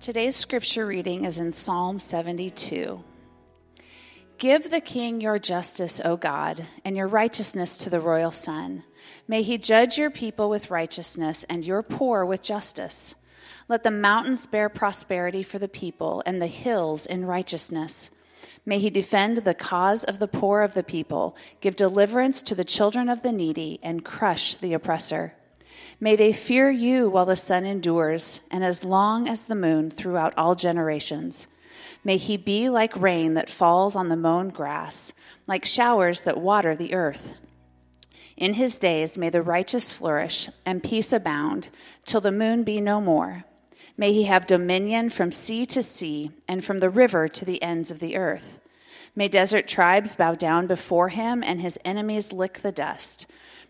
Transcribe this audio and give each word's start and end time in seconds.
Today's 0.00 0.34
scripture 0.34 0.86
reading 0.86 1.26
is 1.26 1.36
in 1.36 1.52
Psalm 1.52 1.98
72. 1.98 3.04
Give 4.38 4.70
the 4.70 4.80
king 4.80 5.20
your 5.20 5.38
justice, 5.38 6.00
O 6.02 6.16
God, 6.16 6.64
and 6.86 6.96
your 6.96 7.06
righteousness 7.06 7.76
to 7.76 7.90
the 7.90 8.00
royal 8.00 8.30
son. 8.30 8.84
May 9.28 9.42
he 9.42 9.58
judge 9.58 9.98
your 9.98 10.08
people 10.08 10.48
with 10.48 10.70
righteousness 10.70 11.44
and 11.50 11.66
your 11.66 11.82
poor 11.82 12.24
with 12.24 12.40
justice. 12.40 13.14
Let 13.68 13.82
the 13.82 13.90
mountains 13.90 14.46
bear 14.46 14.70
prosperity 14.70 15.42
for 15.42 15.58
the 15.58 15.68
people 15.68 16.22
and 16.24 16.40
the 16.40 16.46
hills 16.46 17.04
in 17.04 17.26
righteousness. 17.26 18.10
May 18.64 18.78
he 18.78 18.88
defend 18.88 19.36
the 19.36 19.52
cause 19.52 20.04
of 20.04 20.18
the 20.18 20.28
poor 20.28 20.62
of 20.62 20.72
the 20.72 20.82
people, 20.82 21.36
give 21.60 21.76
deliverance 21.76 22.40
to 22.44 22.54
the 22.54 22.64
children 22.64 23.10
of 23.10 23.22
the 23.22 23.32
needy, 23.32 23.78
and 23.82 24.02
crush 24.02 24.54
the 24.54 24.72
oppressor. 24.72 25.34
May 26.02 26.16
they 26.16 26.32
fear 26.32 26.70
you 26.70 27.10
while 27.10 27.26
the 27.26 27.36
sun 27.36 27.66
endures, 27.66 28.40
and 28.50 28.64
as 28.64 28.84
long 28.84 29.28
as 29.28 29.44
the 29.44 29.54
moon 29.54 29.90
throughout 29.90 30.32
all 30.36 30.54
generations. 30.54 31.46
May 32.02 32.16
he 32.16 32.38
be 32.38 32.70
like 32.70 32.96
rain 32.96 33.34
that 33.34 33.50
falls 33.50 33.94
on 33.94 34.08
the 34.08 34.16
mown 34.16 34.48
grass, 34.48 35.12
like 35.46 35.66
showers 35.66 36.22
that 36.22 36.40
water 36.40 36.74
the 36.74 36.94
earth. 36.94 37.38
In 38.38 38.54
his 38.54 38.78
days 38.78 39.18
may 39.18 39.28
the 39.28 39.42
righteous 39.42 39.92
flourish, 39.92 40.48
and 40.64 40.82
peace 40.82 41.12
abound, 41.12 41.68
till 42.06 42.22
the 42.22 42.32
moon 42.32 42.64
be 42.64 42.80
no 42.80 43.02
more. 43.02 43.44
May 43.98 44.14
he 44.14 44.24
have 44.24 44.46
dominion 44.46 45.10
from 45.10 45.30
sea 45.30 45.66
to 45.66 45.82
sea, 45.82 46.30
and 46.48 46.64
from 46.64 46.78
the 46.78 46.88
river 46.88 47.28
to 47.28 47.44
the 47.44 47.62
ends 47.62 47.90
of 47.90 47.98
the 47.98 48.16
earth. 48.16 48.58
May 49.14 49.28
desert 49.28 49.68
tribes 49.68 50.16
bow 50.16 50.34
down 50.34 50.66
before 50.66 51.10
him, 51.10 51.42
and 51.44 51.60
his 51.60 51.78
enemies 51.84 52.32
lick 52.32 52.60
the 52.60 52.72
dust. 52.72 53.26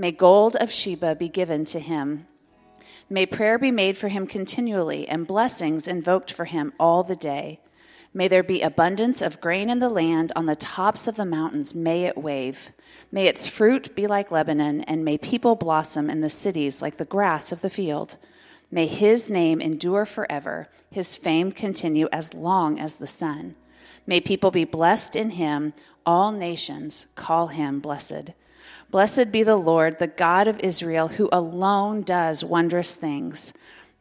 May 0.00 0.12
gold 0.12 0.54
of 0.54 0.70
Sheba 0.70 1.16
be 1.16 1.28
given 1.28 1.64
to 1.64 1.80
him. 1.80 2.28
May 3.10 3.26
prayer 3.26 3.58
be 3.58 3.72
made 3.72 3.96
for 3.96 4.06
him 4.06 4.28
continually, 4.28 5.08
and 5.08 5.26
blessings 5.26 5.88
invoked 5.88 6.32
for 6.32 6.44
him 6.44 6.72
all 6.78 7.02
the 7.02 7.16
day. 7.16 7.58
May 8.14 8.28
there 8.28 8.44
be 8.44 8.62
abundance 8.62 9.20
of 9.20 9.40
grain 9.40 9.68
in 9.68 9.80
the 9.80 9.88
land, 9.88 10.30
on 10.36 10.46
the 10.46 10.54
tops 10.54 11.08
of 11.08 11.16
the 11.16 11.24
mountains 11.24 11.74
may 11.74 12.04
it 12.04 12.16
wave. 12.16 12.70
May 13.10 13.26
its 13.26 13.48
fruit 13.48 13.96
be 13.96 14.06
like 14.06 14.30
Lebanon, 14.30 14.82
and 14.82 15.04
may 15.04 15.18
people 15.18 15.56
blossom 15.56 16.08
in 16.08 16.20
the 16.20 16.30
cities 16.30 16.80
like 16.80 16.98
the 16.98 17.04
grass 17.04 17.50
of 17.50 17.60
the 17.60 17.68
field. 17.68 18.18
May 18.70 18.86
his 18.86 19.28
name 19.28 19.60
endure 19.60 20.06
forever, 20.06 20.68
his 20.92 21.16
fame 21.16 21.50
continue 21.50 22.08
as 22.12 22.34
long 22.34 22.78
as 22.78 22.98
the 22.98 23.08
sun. 23.08 23.56
May 24.06 24.20
people 24.20 24.52
be 24.52 24.62
blessed 24.62 25.16
in 25.16 25.30
him, 25.30 25.72
all 26.06 26.30
nations 26.30 27.08
call 27.16 27.48
him 27.48 27.80
blessed. 27.80 28.30
Blessed 28.90 29.30
be 29.30 29.42
the 29.42 29.56
Lord, 29.56 29.98
the 29.98 30.06
God 30.06 30.48
of 30.48 30.60
Israel, 30.60 31.08
who 31.08 31.28
alone 31.30 32.02
does 32.02 32.42
wondrous 32.42 32.96
things. 32.96 33.52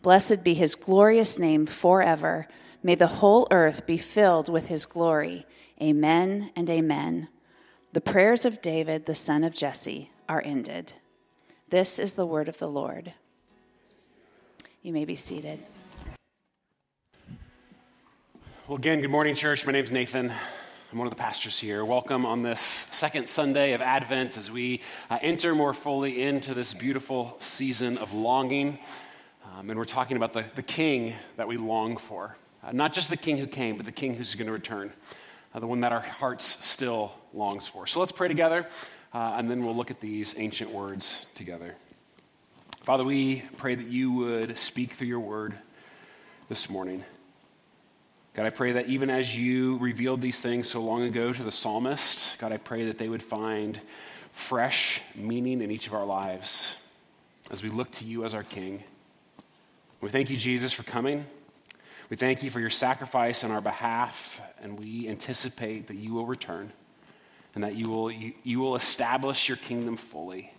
Blessed 0.01 0.43
be 0.43 0.53
his 0.53 0.75
glorious 0.75 1.37
name 1.37 1.65
forever. 1.65 2.47
May 2.81 2.95
the 2.95 3.07
whole 3.07 3.47
earth 3.51 3.85
be 3.85 3.97
filled 3.97 4.47
with 4.47 4.67
his 4.67 4.85
glory. 4.85 5.45
Amen 5.81 6.51
and 6.55 6.69
amen. 6.69 7.27
The 7.91 7.99
prayers 7.99 8.45
of 8.45 8.61
David, 8.61 9.05
the 9.05 9.15
son 9.15 9.43
of 9.43 9.53
Jesse, 9.53 10.11
are 10.29 10.41
ended. 10.45 10.93
This 11.69 11.99
is 11.99 12.13
the 12.13 12.25
word 12.25 12.47
of 12.47 12.57
the 12.57 12.67
Lord. 12.67 13.13
You 14.81 14.93
may 14.93 15.03
be 15.03 15.15
seated. 15.15 15.59
Well, 18.67 18.77
again, 18.77 19.01
good 19.01 19.11
morning, 19.11 19.35
church. 19.35 19.65
My 19.65 19.73
name 19.73 19.83
is 19.83 19.91
Nathan. 19.91 20.31
I'm 20.89 20.99
one 20.99 21.07
of 21.07 21.11
the 21.11 21.21
pastors 21.21 21.59
here. 21.59 21.83
Welcome 21.83 22.25
on 22.25 22.43
this 22.43 22.85
second 22.91 23.27
Sunday 23.27 23.73
of 23.73 23.81
Advent 23.81 24.37
as 24.37 24.49
we 24.49 24.79
uh, 25.09 25.19
enter 25.21 25.53
more 25.53 25.73
fully 25.73 26.21
into 26.21 26.53
this 26.53 26.73
beautiful 26.73 27.35
season 27.39 27.97
of 27.97 28.13
longing. 28.13 28.79
Um, 29.43 29.69
and 29.69 29.77
we're 29.77 29.83
talking 29.83 30.15
about 30.15 30.31
the, 30.31 30.45
the 30.55 30.61
king 30.61 31.13
that 31.35 31.45
we 31.45 31.57
long 31.57 31.97
for. 31.97 32.37
Uh, 32.63 32.71
not 32.71 32.93
just 32.93 33.09
the 33.09 33.17
king 33.17 33.35
who 33.35 33.47
came, 33.47 33.75
but 33.75 33.85
the 33.85 33.91
king 33.91 34.15
who's 34.15 34.33
going 34.33 34.47
to 34.47 34.53
return, 34.53 34.93
uh, 35.53 35.59
the 35.59 35.67
one 35.67 35.81
that 35.81 35.91
our 35.91 35.99
hearts 35.99 36.65
still 36.65 37.11
longs 37.33 37.67
for. 37.67 37.85
So 37.85 37.99
let's 37.99 38.13
pray 38.13 38.29
together, 38.29 38.65
uh, 39.13 39.33
and 39.35 39.51
then 39.51 39.65
we'll 39.65 39.75
look 39.75 39.91
at 39.91 39.99
these 39.99 40.35
ancient 40.37 40.71
words 40.71 41.25
together. 41.35 41.75
Father, 42.83 43.03
we 43.03 43.43
pray 43.57 43.75
that 43.75 43.87
you 43.87 44.13
would 44.13 44.57
speak 44.57 44.93
through 44.93 45.09
your 45.09 45.19
word 45.19 45.53
this 46.47 46.69
morning. 46.69 47.03
God, 48.37 48.45
I 48.45 48.51
pray 48.51 48.73
that 48.73 48.85
even 48.85 49.09
as 49.09 49.35
you 49.35 49.79
revealed 49.79 50.21
these 50.21 50.39
things 50.39 50.69
so 50.69 50.79
long 50.79 51.01
ago 51.01 51.33
to 51.33 51.41
the 51.41 51.51
psalmist, 51.51 52.37
God, 52.37 52.51
I 52.51 52.57
pray 52.57 52.85
that 52.85 52.99
they 52.99 53.09
would 53.09 53.23
find 53.23 53.81
fresh 54.31 55.01
meaning 55.15 55.59
in 55.63 55.71
each 55.71 55.87
of 55.87 55.95
our 55.95 56.05
lives 56.05 56.75
as 57.49 57.63
we 57.63 57.69
look 57.69 57.89
to 57.93 58.05
you 58.05 58.25
as 58.25 58.35
our 58.35 58.43
King. 58.43 58.83
We 60.01 60.11
thank 60.11 60.29
you, 60.29 60.37
Jesus, 60.37 60.71
for 60.71 60.83
coming. 60.83 61.25
We 62.11 62.15
thank 62.15 62.43
you 62.43 62.51
for 62.51 62.59
your 62.59 62.69
sacrifice 62.69 63.43
on 63.43 63.49
our 63.49 63.59
behalf, 63.59 64.39
and 64.61 64.77
we 64.77 65.09
anticipate 65.09 65.87
that 65.87 65.97
you 65.97 66.13
will 66.13 66.27
return 66.27 66.71
and 67.55 67.63
that 67.63 67.73
you 67.73 67.89
will, 67.89 68.11
you, 68.11 68.33
you 68.43 68.59
will 68.59 68.75
establish 68.75 69.47
your 69.49 69.57
kingdom 69.57 69.97
fully 69.97 70.53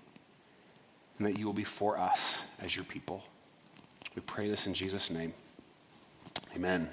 and 1.19 1.29
that 1.29 1.39
you 1.39 1.47
will 1.47 1.53
be 1.53 1.63
for 1.63 1.97
us 1.97 2.43
as 2.61 2.75
your 2.75 2.87
people. 2.87 3.23
We 4.17 4.23
pray 4.23 4.49
this 4.49 4.67
in 4.67 4.75
Jesus' 4.75 5.11
name. 5.11 5.33
Amen. 6.57 6.91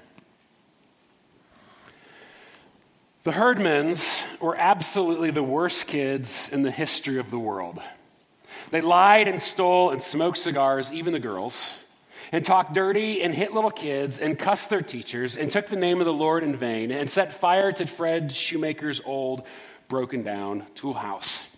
The 3.26 3.32
Herdmans 3.32 4.20
were 4.40 4.54
absolutely 4.56 5.32
the 5.32 5.42
worst 5.42 5.88
kids 5.88 6.48
in 6.52 6.62
the 6.62 6.70
history 6.70 7.18
of 7.18 7.28
the 7.28 7.40
world. 7.40 7.82
They 8.70 8.80
lied 8.80 9.26
and 9.26 9.42
stole 9.42 9.90
and 9.90 10.00
smoked 10.00 10.38
cigars, 10.38 10.92
even 10.92 11.12
the 11.12 11.18
girls, 11.18 11.72
and 12.30 12.46
talked 12.46 12.72
dirty 12.72 13.24
and 13.24 13.34
hit 13.34 13.52
little 13.52 13.72
kids 13.72 14.20
and 14.20 14.38
cussed 14.38 14.70
their 14.70 14.80
teachers 14.80 15.36
and 15.36 15.50
took 15.50 15.68
the 15.68 15.74
name 15.74 15.98
of 15.98 16.04
the 16.04 16.12
Lord 16.12 16.44
in 16.44 16.56
vain 16.56 16.92
and 16.92 17.10
set 17.10 17.34
fire 17.34 17.72
to 17.72 17.86
Fred 17.88 18.30
Shoemaker's 18.30 19.00
old, 19.04 19.42
broken 19.88 20.22
down 20.22 20.64
tool 20.76 20.94
house. 20.94 21.48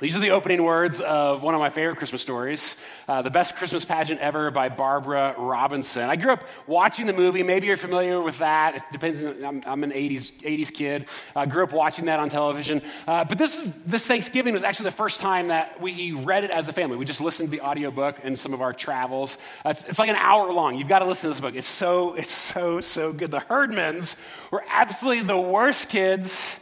These 0.00 0.16
are 0.16 0.20
the 0.20 0.30
opening 0.30 0.62
words 0.62 0.98
of 1.00 1.42
one 1.42 1.52
of 1.52 1.60
my 1.60 1.68
favorite 1.68 1.98
Christmas 1.98 2.22
stories, 2.22 2.76
uh, 3.06 3.20
The 3.20 3.30
Best 3.30 3.54
Christmas 3.54 3.84
Pageant 3.84 4.18
Ever 4.18 4.50
by 4.50 4.70
Barbara 4.70 5.34
Robinson. 5.36 6.08
I 6.08 6.16
grew 6.16 6.32
up 6.32 6.44
watching 6.66 7.04
the 7.04 7.12
movie. 7.12 7.42
Maybe 7.42 7.66
you're 7.66 7.76
familiar 7.76 8.22
with 8.22 8.38
that. 8.38 8.76
It 8.76 8.82
depends. 8.92 9.22
I'm, 9.22 9.60
I'm 9.66 9.84
an 9.84 9.90
80s, 9.90 10.32
80s 10.40 10.72
kid. 10.72 11.06
I 11.36 11.44
grew 11.44 11.64
up 11.64 11.72
watching 11.72 12.06
that 12.06 12.18
on 12.18 12.30
television. 12.30 12.80
Uh, 13.06 13.24
but 13.24 13.36
this, 13.36 13.62
is, 13.62 13.74
this 13.84 14.06
Thanksgiving 14.06 14.54
was 14.54 14.62
actually 14.62 14.84
the 14.84 14.96
first 14.96 15.20
time 15.20 15.48
that 15.48 15.78
we 15.82 16.12
read 16.12 16.44
it 16.44 16.50
as 16.50 16.70
a 16.70 16.72
family. 16.72 16.96
We 16.96 17.04
just 17.04 17.20
listened 17.20 17.50
to 17.50 17.58
the 17.58 17.62
audiobook 17.62 18.20
in 18.24 18.38
some 18.38 18.54
of 18.54 18.62
our 18.62 18.72
travels. 18.72 19.36
It's, 19.66 19.84
it's 19.84 19.98
like 19.98 20.08
an 20.08 20.16
hour 20.16 20.50
long. 20.50 20.78
You've 20.78 20.88
got 20.88 21.00
to 21.00 21.04
listen 21.04 21.28
to 21.28 21.34
this 21.34 21.40
book. 21.40 21.54
It's 21.54 21.68
so, 21.68 22.14
it's 22.14 22.32
so, 22.32 22.80
so 22.80 23.12
good. 23.12 23.30
The 23.30 23.40
Herdmans 23.40 24.16
were 24.50 24.64
absolutely 24.66 25.24
the 25.24 25.38
worst 25.38 25.90
kids 25.90 26.56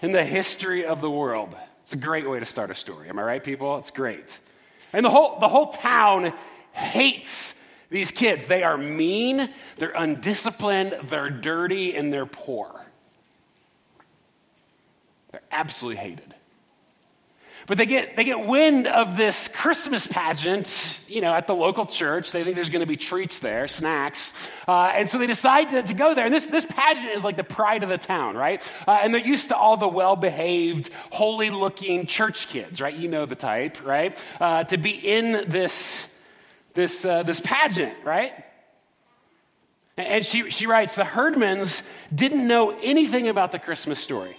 in 0.00 0.10
the 0.10 0.24
history 0.24 0.84
of 0.84 1.00
the 1.00 1.10
world. 1.10 1.54
It's 1.82 1.92
a 1.92 1.96
great 1.96 2.28
way 2.28 2.38
to 2.38 2.44
start 2.44 2.70
a 2.70 2.74
story. 2.74 3.08
Am 3.08 3.18
I 3.18 3.22
right, 3.22 3.42
people? 3.42 3.78
It's 3.78 3.90
great. 3.90 4.38
And 4.92 5.04
the 5.04 5.10
whole, 5.10 5.38
the 5.40 5.48
whole 5.48 5.72
town 5.72 6.32
hates 6.72 7.54
these 7.90 8.10
kids. 8.10 8.46
They 8.46 8.62
are 8.62 8.78
mean, 8.78 9.50
they're 9.76 9.92
undisciplined, 9.94 10.98
they're 11.04 11.30
dirty, 11.30 11.96
and 11.96 12.12
they're 12.12 12.26
poor. 12.26 12.84
They're 15.30 15.42
absolutely 15.50 16.02
hated. 16.02 16.34
But 17.66 17.78
they 17.78 17.86
get, 17.86 18.16
they 18.16 18.24
get 18.24 18.44
wind 18.46 18.86
of 18.86 19.16
this 19.16 19.48
Christmas 19.48 20.06
pageant, 20.06 21.00
you 21.08 21.20
know, 21.20 21.32
at 21.32 21.46
the 21.46 21.54
local 21.54 21.86
church. 21.86 22.32
They 22.32 22.42
think 22.42 22.56
there's 22.56 22.70
going 22.70 22.80
to 22.80 22.86
be 22.86 22.96
treats 22.96 23.38
there, 23.38 23.68
snacks. 23.68 24.32
Uh, 24.66 24.92
and 24.94 25.08
so 25.08 25.18
they 25.18 25.26
decide 25.26 25.70
to, 25.70 25.82
to, 25.82 25.94
go 25.94 26.14
there. 26.14 26.24
And 26.24 26.34
this, 26.34 26.46
this 26.46 26.66
pageant 26.68 27.10
is 27.10 27.22
like 27.22 27.36
the 27.36 27.44
pride 27.44 27.82
of 27.82 27.88
the 27.88 27.98
town, 27.98 28.36
right? 28.36 28.62
Uh, 28.86 28.98
and 29.02 29.14
they're 29.14 29.20
used 29.20 29.48
to 29.48 29.56
all 29.56 29.76
the 29.76 29.88
well 29.88 30.16
behaved, 30.16 30.90
holy 31.10 31.50
looking 31.50 32.06
church 32.06 32.48
kids, 32.48 32.80
right? 32.80 32.94
You 32.94 33.08
know 33.08 33.26
the 33.26 33.36
type, 33.36 33.84
right? 33.84 34.18
Uh, 34.40 34.64
to 34.64 34.76
be 34.76 34.90
in 34.90 35.48
this, 35.48 36.04
this, 36.74 37.04
uh, 37.04 37.22
this 37.22 37.40
pageant, 37.40 37.94
right? 38.04 38.32
And 39.96 40.24
she, 40.24 40.50
she 40.50 40.66
writes 40.66 40.96
the 40.96 41.02
Herdmans 41.02 41.82
didn't 42.14 42.46
know 42.46 42.70
anything 42.70 43.28
about 43.28 43.52
the 43.52 43.58
Christmas 43.58 44.00
story. 44.00 44.36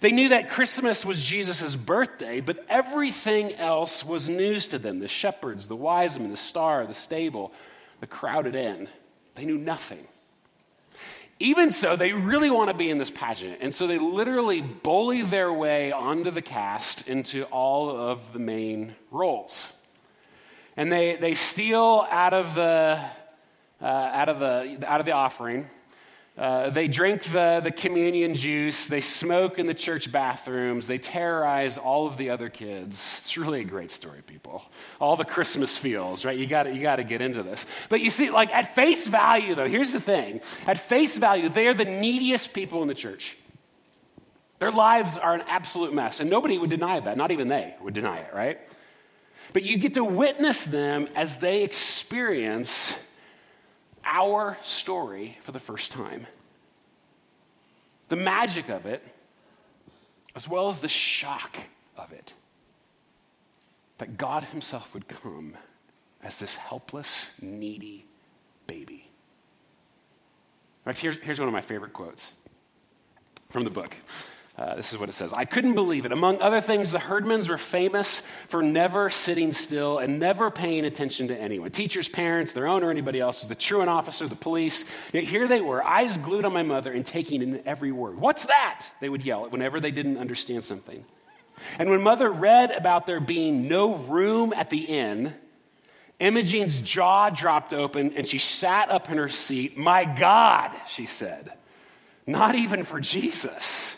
They 0.00 0.12
knew 0.12 0.30
that 0.30 0.50
Christmas 0.50 1.04
was 1.04 1.22
Jesus' 1.22 1.76
birthday, 1.76 2.40
but 2.40 2.64
everything 2.68 3.54
else 3.54 4.04
was 4.04 4.28
news 4.28 4.68
to 4.68 4.78
them 4.78 4.98
the 4.98 5.08
shepherds, 5.08 5.66
the 5.68 5.76
wise 5.76 6.18
men, 6.18 6.30
the 6.30 6.36
star, 6.36 6.86
the 6.86 6.94
stable, 6.94 7.52
the 8.00 8.06
crowded 8.06 8.54
inn. 8.54 8.88
They 9.34 9.44
knew 9.44 9.58
nothing. 9.58 10.06
even 11.38 11.72
so, 11.72 11.96
they 11.96 12.12
really 12.12 12.50
want 12.50 12.70
to 12.70 12.74
be 12.74 12.88
in 12.88 12.98
this 12.98 13.10
pageant. 13.10 13.58
And 13.60 13.74
so 13.74 13.86
they 13.86 13.98
literally 13.98 14.60
bully 14.60 15.22
their 15.22 15.52
way 15.52 15.90
onto 15.90 16.30
the 16.30 16.42
cast 16.42 17.08
into 17.08 17.44
all 17.44 17.90
of 17.90 18.32
the 18.32 18.38
main 18.38 18.94
roles. 19.10 19.72
And 20.76 20.90
they, 20.90 21.16
they 21.16 21.34
steal 21.34 22.06
out 22.10 22.32
of 22.32 22.54
the, 22.54 23.00
uh, 23.80 23.84
out, 23.84 24.28
of 24.28 24.38
the, 24.38 24.84
out 24.86 25.00
of 25.00 25.06
the 25.06 25.12
offering 25.12 25.68
uh, 26.38 26.70
they 26.70 26.88
drink 26.88 27.24
the, 27.24 27.60
the 27.62 27.70
communion 27.70 28.34
juice. 28.34 28.86
They 28.86 29.02
smoke 29.02 29.58
in 29.58 29.66
the 29.66 29.74
church 29.74 30.10
bathrooms. 30.10 30.86
They 30.86 30.96
terrorize 30.96 31.76
all 31.76 32.06
of 32.06 32.16
the 32.16 32.30
other 32.30 32.48
kids. 32.48 32.96
It's 33.22 33.36
really 33.36 33.60
a 33.60 33.64
great 33.64 33.92
story, 33.92 34.22
people. 34.26 34.62
All 34.98 35.14
the 35.16 35.26
Christmas 35.26 35.76
feels, 35.76 36.24
right? 36.24 36.38
You 36.38 36.46
got 36.46 36.74
you 36.74 36.80
got 36.80 36.96
to 36.96 37.04
get 37.04 37.20
into 37.20 37.42
this. 37.42 37.66
But 37.90 38.00
you 38.00 38.08
see, 38.08 38.30
like 38.30 38.50
at 38.54 38.74
face 38.74 39.06
value, 39.06 39.54
though, 39.54 39.68
here's 39.68 39.92
the 39.92 40.00
thing: 40.00 40.40
at 40.66 40.78
face 40.78 41.18
value, 41.18 41.50
they 41.50 41.68
are 41.68 41.74
the 41.74 41.84
neediest 41.84 42.54
people 42.54 42.80
in 42.80 42.88
the 42.88 42.94
church. 42.94 43.36
Their 44.58 44.72
lives 44.72 45.18
are 45.18 45.34
an 45.34 45.42
absolute 45.48 45.92
mess, 45.92 46.20
and 46.20 46.30
nobody 46.30 46.56
would 46.56 46.70
deny 46.70 46.98
that. 46.98 47.18
Not 47.18 47.30
even 47.30 47.48
they 47.48 47.74
would 47.82 47.94
deny 47.94 48.18
it, 48.20 48.32
right? 48.32 48.58
But 49.52 49.64
you 49.64 49.76
get 49.76 49.94
to 49.94 50.04
witness 50.04 50.64
them 50.64 51.08
as 51.14 51.36
they 51.36 51.62
experience 51.62 52.94
our 54.04 54.58
story 54.62 55.38
for 55.42 55.52
the 55.52 55.60
first 55.60 55.92
time. 55.92 56.26
The 58.08 58.16
magic 58.16 58.68
of 58.68 58.86
it, 58.86 59.02
as 60.34 60.48
well 60.48 60.68
as 60.68 60.80
the 60.80 60.88
shock 60.88 61.56
of 61.96 62.12
it, 62.12 62.34
that 63.98 64.16
God 64.16 64.44
Himself 64.44 64.92
would 64.94 65.08
come 65.08 65.56
as 66.22 66.38
this 66.38 66.54
helpless, 66.54 67.30
needy 67.40 68.04
baby. 68.66 69.08
Right, 70.84 70.98
here's, 70.98 71.16
here's 71.18 71.38
one 71.38 71.48
of 71.48 71.54
my 71.54 71.60
favorite 71.60 71.92
quotes 71.92 72.34
from 73.50 73.64
the 73.64 73.70
book. 73.70 73.96
Uh, 74.58 74.74
this 74.74 74.92
is 74.92 74.98
what 74.98 75.08
it 75.08 75.12
says 75.12 75.32
I 75.32 75.46
couldn't 75.46 75.74
believe 75.74 76.04
it. 76.04 76.12
Among 76.12 76.40
other 76.42 76.60
things, 76.60 76.90
the 76.90 76.98
Herdmans 76.98 77.48
were 77.48 77.56
famous 77.56 78.22
for 78.48 78.62
never 78.62 79.08
sitting 79.08 79.50
still 79.50 79.98
and 79.98 80.18
never 80.18 80.50
paying 80.50 80.84
attention 80.84 81.28
to 81.28 81.36
anyone 81.36 81.70
teachers, 81.70 82.08
parents, 82.08 82.52
their 82.52 82.66
own, 82.66 82.84
or 82.84 82.90
anybody 82.90 83.18
else's, 83.18 83.48
the 83.48 83.54
truant 83.54 83.88
officer, 83.88 84.28
the 84.28 84.36
police. 84.36 84.84
Yet 85.12 85.24
here 85.24 85.48
they 85.48 85.62
were, 85.62 85.82
eyes 85.82 86.18
glued 86.18 86.44
on 86.44 86.52
my 86.52 86.62
mother 86.62 86.92
and 86.92 87.04
taking 87.06 87.40
in 87.40 87.62
every 87.66 87.92
word. 87.92 88.18
What's 88.18 88.44
that? 88.44 88.86
They 89.00 89.08
would 89.08 89.24
yell 89.24 89.48
whenever 89.48 89.80
they 89.80 89.90
didn't 89.90 90.18
understand 90.18 90.64
something. 90.64 91.02
And 91.78 91.88
when 91.88 92.02
mother 92.02 92.30
read 92.30 92.72
about 92.72 93.06
there 93.06 93.20
being 93.20 93.68
no 93.68 93.94
room 93.94 94.52
at 94.52 94.68
the 94.68 94.80
inn, 94.80 95.34
Imogene's 96.20 96.80
jaw 96.80 97.30
dropped 97.30 97.72
open 97.72 98.12
and 98.16 98.26
she 98.26 98.38
sat 98.38 98.90
up 98.90 99.10
in 99.10 99.16
her 99.16 99.28
seat. 99.28 99.78
My 99.78 100.04
God, 100.04 100.72
she 100.88 101.06
said, 101.06 101.52
not 102.26 102.54
even 102.54 102.84
for 102.84 103.00
Jesus. 103.00 103.96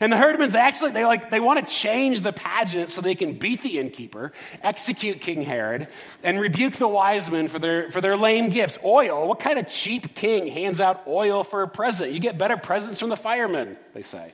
And 0.00 0.12
the 0.12 0.16
herdmans 0.16 0.54
actually 0.54 0.92
they 0.92 1.04
like 1.04 1.30
they 1.30 1.40
want 1.40 1.66
to 1.66 1.74
change 1.74 2.20
the 2.20 2.32
pageant 2.32 2.90
so 2.90 3.00
they 3.00 3.14
can 3.14 3.34
beat 3.34 3.62
the 3.62 3.78
innkeeper, 3.78 4.32
execute 4.62 5.20
King 5.20 5.42
Herod, 5.42 5.88
and 6.22 6.40
rebuke 6.40 6.76
the 6.76 6.88
wise 6.88 7.30
men 7.30 7.48
for 7.48 7.58
their 7.58 7.90
for 7.90 8.00
their 8.00 8.16
lame 8.16 8.50
gifts. 8.50 8.78
Oil. 8.84 9.26
What 9.26 9.40
kind 9.40 9.58
of 9.58 9.68
cheap 9.68 10.14
king 10.14 10.46
hands 10.46 10.80
out 10.80 11.02
oil 11.06 11.44
for 11.44 11.62
a 11.62 11.68
present? 11.68 12.12
You 12.12 12.20
get 12.20 12.38
better 12.38 12.56
presents 12.56 13.00
from 13.00 13.08
the 13.08 13.16
firemen, 13.16 13.76
they 13.94 14.02
say. 14.02 14.32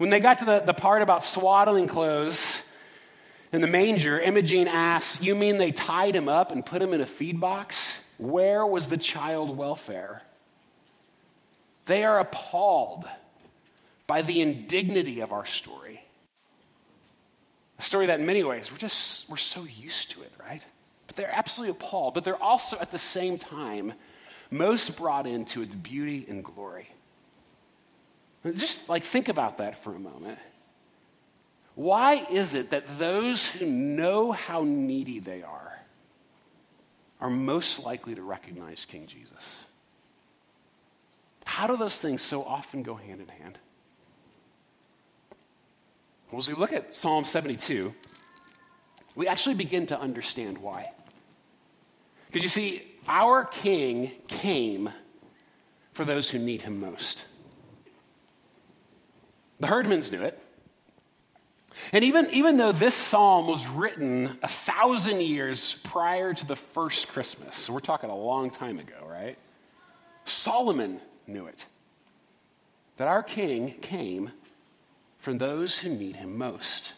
When 0.00 0.08
they 0.08 0.20
got 0.20 0.38
to 0.38 0.46
the, 0.46 0.60
the 0.60 0.72
part 0.72 1.02
about 1.02 1.22
swaddling 1.22 1.86
clothes 1.86 2.62
in 3.52 3.60
the 3.60 3.66
manger, 3.66 4.18
Imogene 4.18 4.66
asks, 4.66 5.20
You 5.20 5.34
mean 5.34 5.58
they 5.58 5.72
tied 5.72 6.16
him 6.16 6.26
up 6.26 6.52
and 6.52 6.64
put 6.64 6.80
him 6.80 6.94
in 6.94 7.02
a 7.02 7.06
feed 7.06 7.38
box? 7.38 7.94
Where 8.16 8.64
was 8.64 8.88
the 8.88 8.96
child 8.96 9.56
welfare? 9.56 10.22
They 11.84 12.04
are 12.04 12.18
appalled 12.18 13.06
by 14.10 14.22
the 14.22 14.40
indignity 14.40 15.20
of 15.20 15.30
our 15.30 15.46
story. 15.46 16.02
A 17.78 17.82
story 17.82 18.06
that 18.06 18.18
in 18.18 18.26
many 18.26 18.42
ways 18.42 18.72
we're 18.72 18.76
just 18.76 19.30
we're 19.30 19.36
so 19.36 19.62
used 19.62 20.10
to 20.10 20.22
it, 20.22 20.32
right? 20.44 20.66
But 21.06 21.14
they're 21.14 21.30
absolutely 21.32 21.76
appalled, 21.78 22.14
but 22.14 22.24
they're 22.24 22.42
also 22.42 22.76
at 22.80 22.90
the 22.90 22.98
same 22.98 23.38
time 23.38 23.92
most 24.50 24.96
brought 24.96 25.28
into 25.28 25.62
its 25.62 25.76
beauty 25.76 26.26
and 26.28 26.42
glory. 26.42 26.88
Just 28.44 28.88
like 28.88 29.04
think 29.04 29.28
about 29.28 29.58
that 29.58 29.84
for 29.84 29.94
a 29.94 30.00
moment. 30.00 30.40
Why 31.76 32.26
is 32.28 32.54
it 32.54 32.70
that 32.70 32.98
those 32.98 33.46
who 33.46 33.64
know 33.64 34.32
how 34.32 34.64
needy 34.64 35.20
they 35.20 35.44
are 35.44 35.78
are 37.20 37.30
most 37.30 37.78
likely 37.78 38.16
to 38.16 38.22
recognize 38.22 38.84
King 38.86 39.06
Jesus? 39.06 39.60
How 41.44 41.68
do 41.68 41.76
those 41.76 42.00
things 42.00 42.20
so 42.22 42.42
often 42.42 42.82
go 42.82 42.96
hand 42.96 43.20
in 43.20 43.28
hand? 43.28 43.56
Well, 46.30 46.38
as 46.38 46.48
we 46.48 46.54
look 46.54 46.72
at 46.72 46.94
Psalm 46.94 47.24
72, 47.24 47.92
we 49.16 49.26
actually 49.26 49.56
begin 49.56 49.86
to 49.86 49.98
understand 49.98 50.58
why. 50.58 50.92
Because 52.26 52.44
you 52.44 52.48
see, 52.48 52.84
our 53.08 53.44
King 53.44 54.12
came 54.28 54.90
for 55.92 56.04
those 56.04 56.30
who 56.30 56.38
need 56.38 56.62
him 56.62 56.78
most. 56.78 57.24
The 59.58 59.66
herdmans 59.66 60.12
knew 60.12 60.22
it. 60.22 60.38
And 61.92 62.04
even, 62.04 62.28
even 62.30 62.56
though 62.56 62.72
this 62.72 62.94
psalm 62.94 63.46
was 63.46 63.66
written 63.68 64.38
a 64.42 64.48
thousand 64.48 65.22
years 65.22 65.74
prior 65.84 66.32
to 66.32 66.46
the 66.46 66.56
first 66.56 67.08
Christmas, 67.08 67.56
so 67.56 67.72
we're 67.72 67.80
talking 67.80 68.10
a 68.10 68.16
long 68.16 68.50
time 68.50 68.78
ago, 68.78 69.06
right? 69.08 69.36
Solomon 70.24 71.00
knew 71.26 71.46
it. 71.46 71.66
That 72.96 73.08
our 73.08 73.22
king 73.22 73.74
came 73.80 74.30
from 75.20 75.38
those 75.38 75.78
who 75.78 75.90
need 75.90 76.16
him 76.16 76.36
most. 76.36 76.94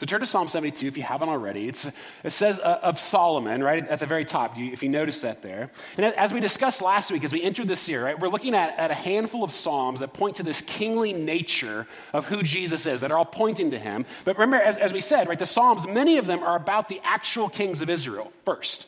So 0.00 0.06
turn 0.06 0.20
to 0.20 0.26
Psalm 0.26 0.48
72 0.48 0.88
if 0.88 0.96
you 0.96 1.04
haven't 1.04 1.28
already. 1.28 1.68
It's, 1.68 1.88
it 2.24 2.30
says 2.30 2.58
uh, 2.58 2.80
of 2.82 2.98
Solomon, 2.98 3.62
right, 3.62 3.86
at 3.86 4.00
the 4.00 4.06
very 4.06 4.24
top, 4.24 4.58
if 4.58 4.82
you 4.82 4.88
notice 4.88 5.20
that 5.20 5.40
there. 5.40 5.70
And 5.96 6.06
as 6.16 6.32
we 6.32 6.40
discussed 6.40 6.82
last 6.82 7.12
week, 7.12 7.22
as 7.22 7.32
we 7.32 7.40
entered 7.40 7.68
this 7.68 7.88
year, 7.88 8.04
right, 8.04 8.18
we're 8.18 8.28
looking 8.28 8.56
at, 8.56 8.76
at 8.76 8.90
a 8.90 8.94
handful 8.94 9.44
of 9.44 9.52
Psalms 9.52 10.00
that 10.00 10.12
point 10.12 10.36
to 10.36 10.42
this 10.42 10.60
kingly 10.62 11.12
nature 11.12 11.86
of 12.12 12.26
who 12.26 12.42
Jesus 12.42 12.86
is, 12.86 13.02
that 13.02 13.12
are 13.12 13.18
all 13.18 13.24
pointing 13.24 13.70
to 13.70 13.78
him. 13.78 14.04
But 14.24 14.36
remember, 14.36 14.56
as, 14.56 14.76
as 14.76 14.92
we 14.92 15.00
said, 15.00 15.28
right, 15.28 15.38
the 15.38 15.46
Psalms, 15.46 15.86
many 15.86 16.18
of 16.18 16.26
them 16.26 16.42
are 16.42 16.56
about 16.56 16.88
the 16.88 17.00
actual 17.04 17.48
kings 17.48 17.80
of 17.80 17.88
Israel 17.88 18.32
first. 18.44 18.86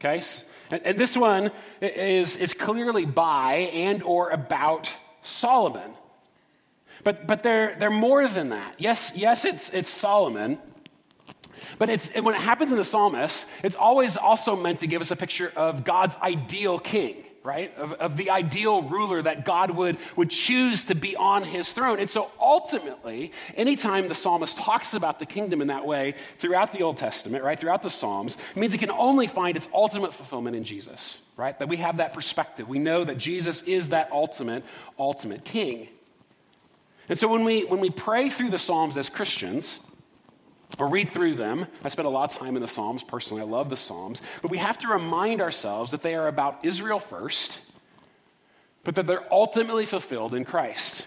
Okay? 0.00 0.22
And, 0.72 0.84
and 0.84 0.98
this 0.98 1.16
one 1.16 1.52
is, 1.80 2.34
is 2.34 2.52
clearly 2.52 3.06
by 3.06 3.70
and 3.72 4.02
or 4.02 4.30
about 4.30 4.92
Solomon. 5.22 5.92
But, 7.04 7.26
but 7.26 7.42
they're, 7.42 7.76
they're 7.78 7.90
more 7.90 8.26
than 8.28 8.50
that. 8.50 8.74
Yes, 8.78 9.12
yes 9.14 9.44
it's, 9.44 9.70
it's 9.70 9.90
Solomon, 9.90 10.58
but 11.78 11.90
it's, 11.90 12.10
when 12.14 12.34
it 12.34 12.40
happens 12.40 12.70
in 12.72 12.78
the 12.78 12.84
psalmist, 12.84 13.46
it's 13.62 13.76
always 13.76 14.16
also 14.16 14.56
meant 14.56 14.80
to 14.80 14.86
give 14.86 15.00
us 15.00 15.10
a 15.10 15.16
picture 15.16 15.52
of 15.54 15.84
God's 15.84 16.16
ideal 16.16 16.78
king, 16.78 17.24
right? 17.42 17.76
Of, 17.76 17.92
of 17.94 18.16
the 18.16 18.30
ideal 18.30 18.82
ruler 18.82 19.22
that 19.22 19.44
God 19.44 19.70
would, 19.72 19.98
would 20.16 20.30
choose 20.30 20.84
to 20.84 20.94
be 20.94 21.14
on 21.16 21.44
his 21.44 21.72
throne. 21.72 21.98
And 22.00 22.08
so 22.08 22.30
ultimately, 22.40 23.32
anytime 23.56 24.08
the 24.08 24.14
psalmist 24.14 24.58
talks 24.58 24.94
about 24.94 25.18
the 25.18 25.26
kingdom 25.26 25.60
in 25.60 25.68
that 25.68 25.86
way 25.86 26.14
throughout 26.38 26.72
the 26.72 26.82
Old 26.82 26.96
Testament, 26.96 27.44
right, 27.44 27.58
throughout 27.58 27.82
the 27.82 27.90
Psalms, 27.90 28.38
means 28.56 28.74
it 28.74 28.78
can 28.78 28.90
only 28.90 29.26
find 29.26 29.56
its 29.56 29.68
ultimate 29.72 30.14
fulfillment 30.14 30.56
in 30.56 30.64
Jesus, 30.64 31.18
right? 31.36 31.58
That 31.58 31.68
we 31.68 31.76
have 31.76 31.98
that 31.98 32.12
perspective. 32.12 32.68
We 32.68 32.78
know 32.78 33.04
that 33.04 33.18
Jesus 33.18 33.62
is 33.62 33.90
that 33.90 34.10
ultimate, 34.10 34.64
ultimate 34.98 35.44
king. 35.44 35.88
And 37.08 37.18
so 37.18 37.28
when 37.28 37.44
we, 37.44 37.62
when 37.62 37.80
we 37.80 37.90
pray 37.90 38.28
through 38.28 38.50
the 38.50 38.58
Psalms 38.58 38.96
as 38.96 39.08
Christians, 39.08 39.80
or 40.78 40.88
read 40.88 41.10
through 41.10 41.34
them, 41.34 41.66
I 41.82 41.88
spend 41.88 42.06
a 42.06 42.10
lot 42.10 42.30
of 42.30 42.36
time 42.36 42.54
in 42.54 42.62
the 42.62 42.68
Psalms 42.68 43.02
personally. 43.02 43.42
I 43.42 43.46
love 43.46 43.70
the 43.70 43.76
Psalms. 43.76 44.20
But 44.42 44.50
we 44.50 44.58
have 44.58 44.78
to 44.78 44.88
remind 44.88 45.40
ourselves 45.40 45.92
that 45.92 46.02
they 46.02 46.14
are 46.14 46.28
about 46.28 46.64
Israel 46.64 46.98
first, 46.98 47.60
but 48.84 48.94
that 48.96 49.06
they're 49.06 49.32
ultimately 49.32 49.86
fulfilled 49.86 50.34
in 50.34 50.44
Christ. 50.44 51.06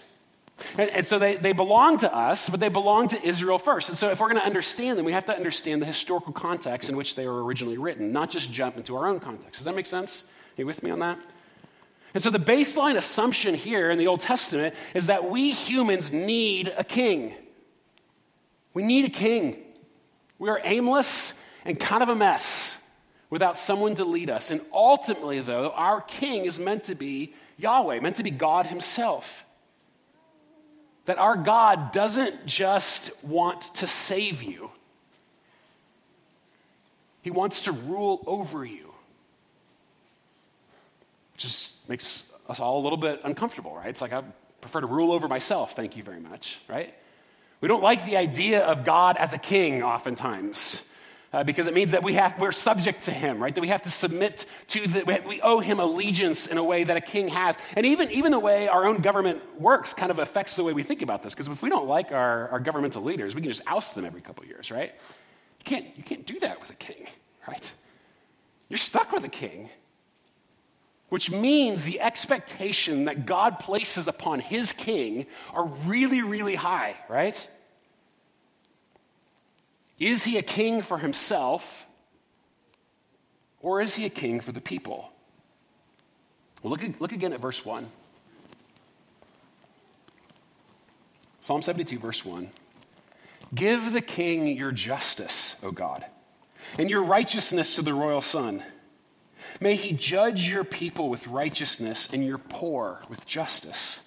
And, 0.76 0.90
and, 0.90 1.06
so 1.06 1.18
they, 1.18 1.36
they 1.36 1.52
belong 1.52 1.98
to 1.98 2.14
us, 2.14 2.48
but 2.48 2.60
they 2.60 2.68
belong 2.68 3.08
to 3.08 3.26
Israel 3.26 3.58
first. 3.58 3.88
And 3.88 3.96
so 3.96 4.10
if 4.10 4.20
we're 4.20 4.28
going 4.28 4.40
to 4.40 4.46
understand 4.46 4.98
them, 4.98 5.06
we 5.06 5.12
have 5.12 5.24
to 5.26 5.34
understand 5.34 5.82
the 5.82 5.86
historical 5.86 6.32
context 6.32 6.88
in 6.88 6.96
which 6.96 7.14
they 7.14 7.26
were 7.26 7.42
originally 7.42 7.78
written, 7.78 8.12
not 8.12 8.30
just 8.30 8.52
jump 8.52 8.76
into 8.76 8.96
our 8.96 9.06
own 9.06 9.18
context. 9.18 9.60
Does 9.60 9.64
that 9.64 9.74
make 9.74 9.86
sense? 9.86 10.24
Are 10.56 10.62
you 10.62 10.66
with 10.66 10.82
me 10.82 10.90
on 10.90 10.98
that? 11.00 11.18
And 12.14 12.22
so 12.22 12.30
the 12.30 12.38
baseline 12.38 12.96
assumption 12.96 13.54
here 13.54 13.90
in 13.90 13.98
the 13.98 14.06
Old 14.06 14.20
Testament 14.20 14.74
is 14.94 15.06
that 15.06 15.30
we 15.30 15.50
humans 15.50 16.12
need 16.12 16.72
a 16.76 16.84
king. 16.84 17.34
We 18.74 18.82
need 18.82 19.06
a 19.06 19.10
king. 19.10 19.62
We 20.38 20.48
are 20.48 20.60
aimless 20.64 21.32
and 21.64 21.78
kind 21.78 22.02
of 22.02 22.08
a 22.08 22.14
mess 22.14 22.76
without 23.30 23.56
someone 23.56 23.94
to 23.94 24.04
lead 24.04 24.28
us. 24.28 24.50
And 24.50 24.60
ultimately, 24.72 25.40
though, 25.40 25.70
our 25.70 26.02
king 26.02 26.44
is 26.44 26.58
meant 26.58 26.84
to 26.84 26.94
be 26.94 27.32
Yahweh, 27.56 28.00
meant 28.00 28.16
to 28.16 28.22
be 28.22 28.30
God 28.30 28.66
Himself. 28.66 29.46
That 31.06 31.18
our 31.18 31.36
God 31.36 31.92
doesn't 31.92 32.44
just 32.46 33.10
want 33.22 33.74
to 33.76 33.86
save 33.86 34.42
you, 34.42 34.70
He 37.22 37.30
wants 37.30 37.62
to 37.62 37.72
rule 37.72 38.22
over 38.26 38.64
you. 38.64 38.91
Is, 41.44 41.76
makes 41.88 42.24
us 42.48 42.60
all 42.60 42.80
a 42.80 42.82
little 42.82 42.98
bit 42.98 43.20
uncomfortable, 43.24 43.74
right? 43.74 43.88
It's 43.88 44.00
like 44.00 44.12
I 44.12 44.22
prefer 44.60 44.80
to 44.80 44.86
rule 44.86 45.12
over 45.12 45.28
myself, 45.28 45.74
thank 45.74 45.96
you 45.96 46.02
very 46.02 46.20
much, 46.20 46.58
right? 46.68 46.94
We 47.60 47.68
don't 47.68 47.82
like 47.82 48.06
the 48.06 48.16
idea 48.16 48.64
of 48.64 48.84
God 48.84 49.16
as 49.16 49.32
a 49.32 49.38
king 49.38 49.82
oftentimes. 49.82 50.82
Uh, 51.32 51.42
because 51.42 51.66
it 51.66 51.72
means 51.72 51.92
that 51.92 52.02
we 52.02 52.12
have, 52.12 52.38
we're 52.38 52.52
subject 52.52 53.04
to 53.04 53.10
him, 53.10 53.42
right? 53.42 53.54
That 53.54 53.62
we 53.62 53.68
have 53.68 53.82
to 53.82 53.90
submit 53.90 54.44
to 54.68 54.86
the, 54.86 55.22
we 55.26 55.40
owe 55.40 55.60
him 55.60 55.80
allegiance 55.80 56.46
in 56.46 56.58
a 56.58 56.64
way 56.64 56.84
that 56.84 56.94
a 56.94 57.00
king 57.00 57.28
has. 57.28 57.56
And 57.74 57.86
even, 57.86 58.10
even 58.10 58.32
the 58.32 58.38
way 58.38 58.68
our 58.68 58.84
own 58.84 59.00
government 59.00 59.40
works 59.58 59.94
kind 59.94 60.10
of 60.10 60.18
affects 60.18 60.56
the 60.56 60.62
way 60.62 60.74
we 60.74 60.82
think 60.82 61.00
about 61.00 61.22
this. 61.22 61.32
Because 61.32 61.48
if 61.48 61.62
we 61.62 61.70
don't 61.70 61.86
like 61.86 62.12
our, 62.12 62.50
our 62.50 62.60
governmental 62.60 63.02
leaders, 63.02 63.34
we 63.34 63.40
can 63.40 63.50
just 63.50 63.62
oust 63.66 63.94
them 63.94 64.04
every 64.04 64.20
couple 64.20 64.44
years, 64.44 64.70
right? 64.70 64.92
You 65.60 65.64
can't, 65.64 65.86
you 65.96 66.02
can't 66.02 66.26
do 66.26 66.38
that 66.40 66.60
with 66.60 66.68
a 66.68 66.74
king, 66.74 67.06
right? 67.48 67.72
You're 68.68 68.76
stuck 68.76 69.10
with 69.10 69.24
a 69.24 69.30
king 69.30 69.70
which 71.12 71.30
means 71.30 71.84
the 71.84 72.00
expectation 72.00 73.04
that 73.04 73.26
God 73.26 73.58
places 73.58 74.08
upon 74.08 74.40
his 74.40 74.72
king 74.72 75.26
are 75.52 75.66
really, 75.84 76.22
really 76.22 76.54
high, 76.54 76.96
right? 77.06 77.36
Is 79.98 80.24
he 80.24 80.38
a 80.38 80.42
king 80.42 80.80
for 80.80 80.96
himself, 80.96 81.84
or 83.60 83.82
is 83.82 83.94
he 83.94 84.06
a 84.06 84.08
king 84.08 84.40
for 84.40 84.52
the 84.52 84.60
people? 84.62 85.12
Well, 86.62 86.70
look, 86.70 86.80
look 86.98 87.12
again 87.12 87.34
at 87.34 87.40
verse 87.40 87.62
1. 87.62 87.86
Psalm 91.40 91.60
72, 91.60 91.98
verse 91.98 92.24
1. 92.24 92.50
Give 93.54 93.92
the 93.92 94.00
king 94.00 94.46
your 94.46 94.72
justice, 94.72 95.56
O 95.62 95.72
God, 95.72 96.06
and 96.78 96.88
your 96.88 97.02
righteousness 97.02 97.74
to 97.74 97.82
the 97.82 97.92
royal 97.92 98.22
son. 98.22 98.62
May 99.60 99.76
he 99.76 99.92
judge 99.92 100.48
your 100.48 100.64
people 100.64 101.08
with 101.08 101.26
righteousness 101.26 102.08
and 102.12 102.24
your 102.24 102.38
poor 102.38 103.00
with 103.08 103.26
justice. 103.26 104.00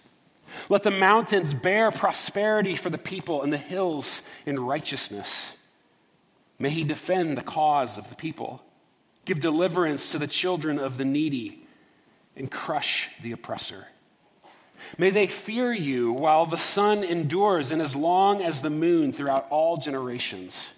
Let 0.70 0.84
the 0.84 0.92
mountains 0.92 1.54
bear 1.54 1.92
prosperity 1.92 2.76
for 2.76 2.90
the 2.90 2.98
people 2.98 3.44
and 3.44 3.52
the 3.52 3.58
hills 3.58 4.22
in 4.46 4.60
righteousness. 4.60 5.52
May 6.60 6.70
he 6.70 6.84
defend 6.84 7.38
the 7.38 7.44
cause 7.44 7.98
of 7.98 8.10
the 8.10 8.16
people, 8.16 8.64
give 9.26 9.40
deliverance 9.40 10.12
to 10.12 10.20
the 10.20 10.28
children 10.28 10.80
of 10.80 10.98
the 10.98 11.06
needy, 11.06 11.66
and 12.36 12.50
crush 12.50 13.10
the 13.22 13.32
oppressor. 13.32 13.88
May 14.98 15.10
they 15.10 15.28
fear 15.28 15.74
you 15.74 16.12
while 16.12 16.46
the 16.46 16.58
sun 16.58 17.04
endures 17.04 17.72
and 17.72 17.82
as 17.82 17.96
long 17.96 18.42
as 18.42 18.62
the 18.62 18.70
moon 18.70 19.14
throughout 19.14 19.48
all 19.50 19.78
generations. 19.78 20.70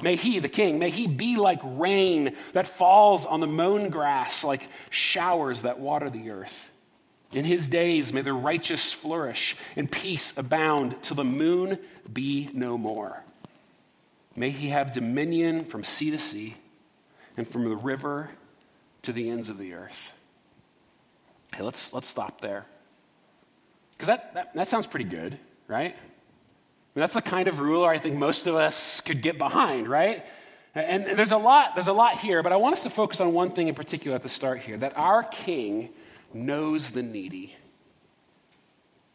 May 0.00 0.16
he, 0.16 0.38
the 0.38 0.48
king, 0.48 0.78
may 0.78 0.90
he 0.90 1.06
be 1.06 1.36
like 1.36 1.60
rain 1.62 2.34
that 2.54 2.68
falls 2.68 3.26
on 3.26 3.40
the 3.40 3.46
mown 3.46 3.90
grass, 3.90 4.42
like 4.42 4.68
showers 4.90 5.62
that 5.62 5.80
water 5.80 6.08
the 6.08 6.30
earth. 6.30 6.70
In 7.32 7.44
his 7.44 7.68
days, 7.68 8.12
may 8.12 8.22
the 8.22 8.32
righteous 8.32 8.92
flourish 8.92 9.56
and 9.76 9.90
peace 9.90 10.36
abound 10.36 10.96
till 11.02 11.16
the 11.16 11.24
moon 11.24 11.78
be 12.10 12.48
no 12.52 12.78
more. 12.78 13.22
May 14.36 14.50
he 14.50 14.68
have 14.68 14.92
dominion 14.92 15.64
from 15.64 15.84
sea 15.84 16.10
to 16.10 16.18
sea 16.18 16.56
and 17.36 17.46
from 17.46 17.68
the 17.68 17.76
river 17.76 18.30
to 19.02 19.12
the 19.12 19.28
ends 19.30 19.48
of 19.48 19.58
the 19.58 19.74
earth. 19.74 20.12
Okay, 21.52 21.62
let's, 21.62 21.92
let's 21.92 22.08
stop 22.08 22.40
there. 22.40 22.66
Because 23.92 24.08
that, 24.08 24.34
that, 24.34 24.54
that 24.54 24.68
sounds 24.68 24.86
pretty 24.86 25.04
good, 25.04 25.38
right? 25.68 25.96
That's 26.94 27.14
the 27.14 27.22
kind 27.22 27.48
of 27.48 27.60
ruler 27.60 27.88
I 27.88 27.98
think 27.98 28.16
most 28.16 28.46
of 28.46 28.54
us 28.54 29.00
could 29.00 29.22
get 29.22 29.38
behind, 29.38 29.88
right? 29.88 30.24
And 30.74 31.04
there's 31.04 31.32
a 31.32 31.38
lot, 31.38 31.74
there's 31.74 31.88
a 31.88 31.92
lot 31.92 32.18
here, 32.18 32.42
but 32.42 32.52
I 32.52 32.56
want 32.56 32.74
us 32.74 32.82
to 32.84 32.90
focus 32.90 33.20
on 33.20 33.32
one 33.32 33.50
thing 33.50 33.68
in 33.68 33.74
particular 33.74 34.14
at 34.14 34.22
the 34.22 34.28
start 34.28 34.60
here 34.60 34.78
that 34.78 34.96
our 34.96 35.22
king 35.22 35.90
knows 36.32 36.90
the 36.90 37.02
needy. 37.02 37.54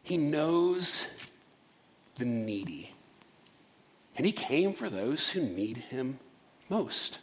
He 0.02 0.16
knows 0.16 1.04
the 2.16 2.24
needy. 2.24 2.92
And 4.16 4.24
he 4.24 4.32
came 4.32 4.72
for 4.72 4.88
those 4.88 5.28
who 5.28 5.40
need 5.40 5.76
him 5.76 6.18
most. 6.68 7.18